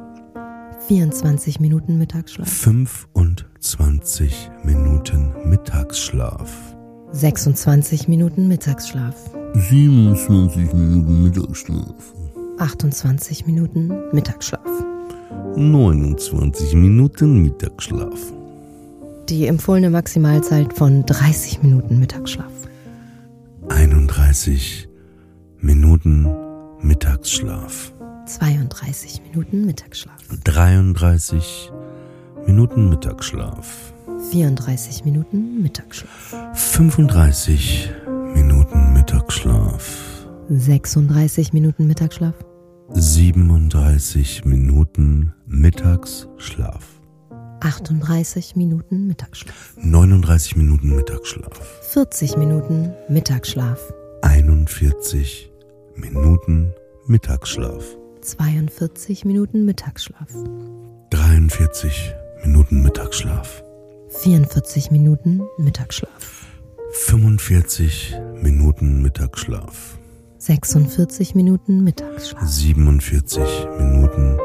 [0.88, 2.46] 24 Minuten Mittagsschlaf.
[2.46, 6.76] 25 Minuten Mittagsschlaf.
[7.12, 9.16] 26 Minuten Mittagsschlaf.
[9.54, 12.14] 27 Minuten Mittagsschlaf.
[12.58, 14.84] 28 Minuten Mittagsschlaf.
[15.56, 18.20] 29 Minuten Mittagsschlaf.
[19.30, 22.52] Die empfohlene Maximalzeit von 30 Minuten Mittagsschlaf.
[23.70, 24.91] 31
[25.64, 26.26] Minuten
[26.80, 27.92] Mittagsschlaf.
[28.26, 30.18] 32 Minuten Mittagsschlaf.
[30.42, 31.70] 33
[32.48, 33.92] Minuten Mittagsschlaf.
[34.32, 36.34] 34 Minuten Mittagsschlaf.
[36.54, 37.92] 35
[38.34, 40.26] Minuten Mittagsschlaf.
[40.48, 42.34] 36 Minuten Mittagsschlaf.
[42.88, 46.84] 37 Minuten Mittagsschlaf.
[47.60, 49.76] 38 Minuten Mittagsschlaf.
[49.80, 51.60] 39 Minuten Mittagsschlaf.
[51.92, 53.78] 40 Minuten Mittagsschlaf.
[54.22, 55.51] 41
[55.94, 56.72] Minuten
[57.06, 57.84] Mittagsschlaf.
[58.20, 60.28] 42 Minuten Mittagsschlaf.
[61.10, 62.14] 43
[62.44, 63.62] Minuten Mittagsschlaf.
[64.08, 66.46] 44 Minuten Mittagsschlaf.
[66.92, 69.98] 45 Minuten Mittagsschlaf.
[70.38, 72.46] 46 Minuten Mittagsschlaf.
[72.48, 73.42] 47
[73.78, 74.38] Minuten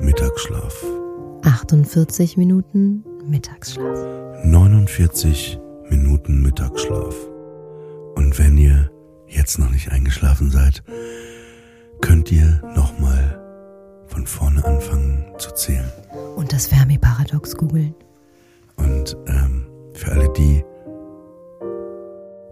[0.00, 0.84] Mittagsschlaf.
[1.42, 4.44] 48 Minuten Mittagsschlaf.
[4.44, 5.58] 49
[5.90, 7.14] Minuten Mittagsschlaf.
[8.14, 8.90] Und wenn ihr
[9.32, 10.82] jetzt noch nicht eingeschlafen seid,
[12.00, 13.40] könnt ihr nochmal
[14.06, 15.90] von vorne anfangen zu zählen.
[16.36, 17.94] Und das Fermi-Paradox googeln.
[18.76, 20.64] Und ähm, für alle, die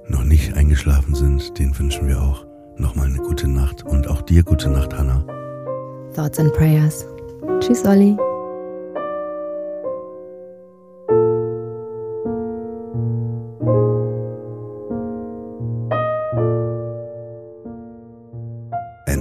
[0.08, 3.82] noch nicht eingeschlafen sind, denen wünschen wir auch nochmal eine gute Nacht.
[3.82, 5.24] Und auch dir gute Nacht, Hannah.
[6.14, 7.04] Thoughts and Prayers.
[7.60, 8.16] Tschüss, Olli.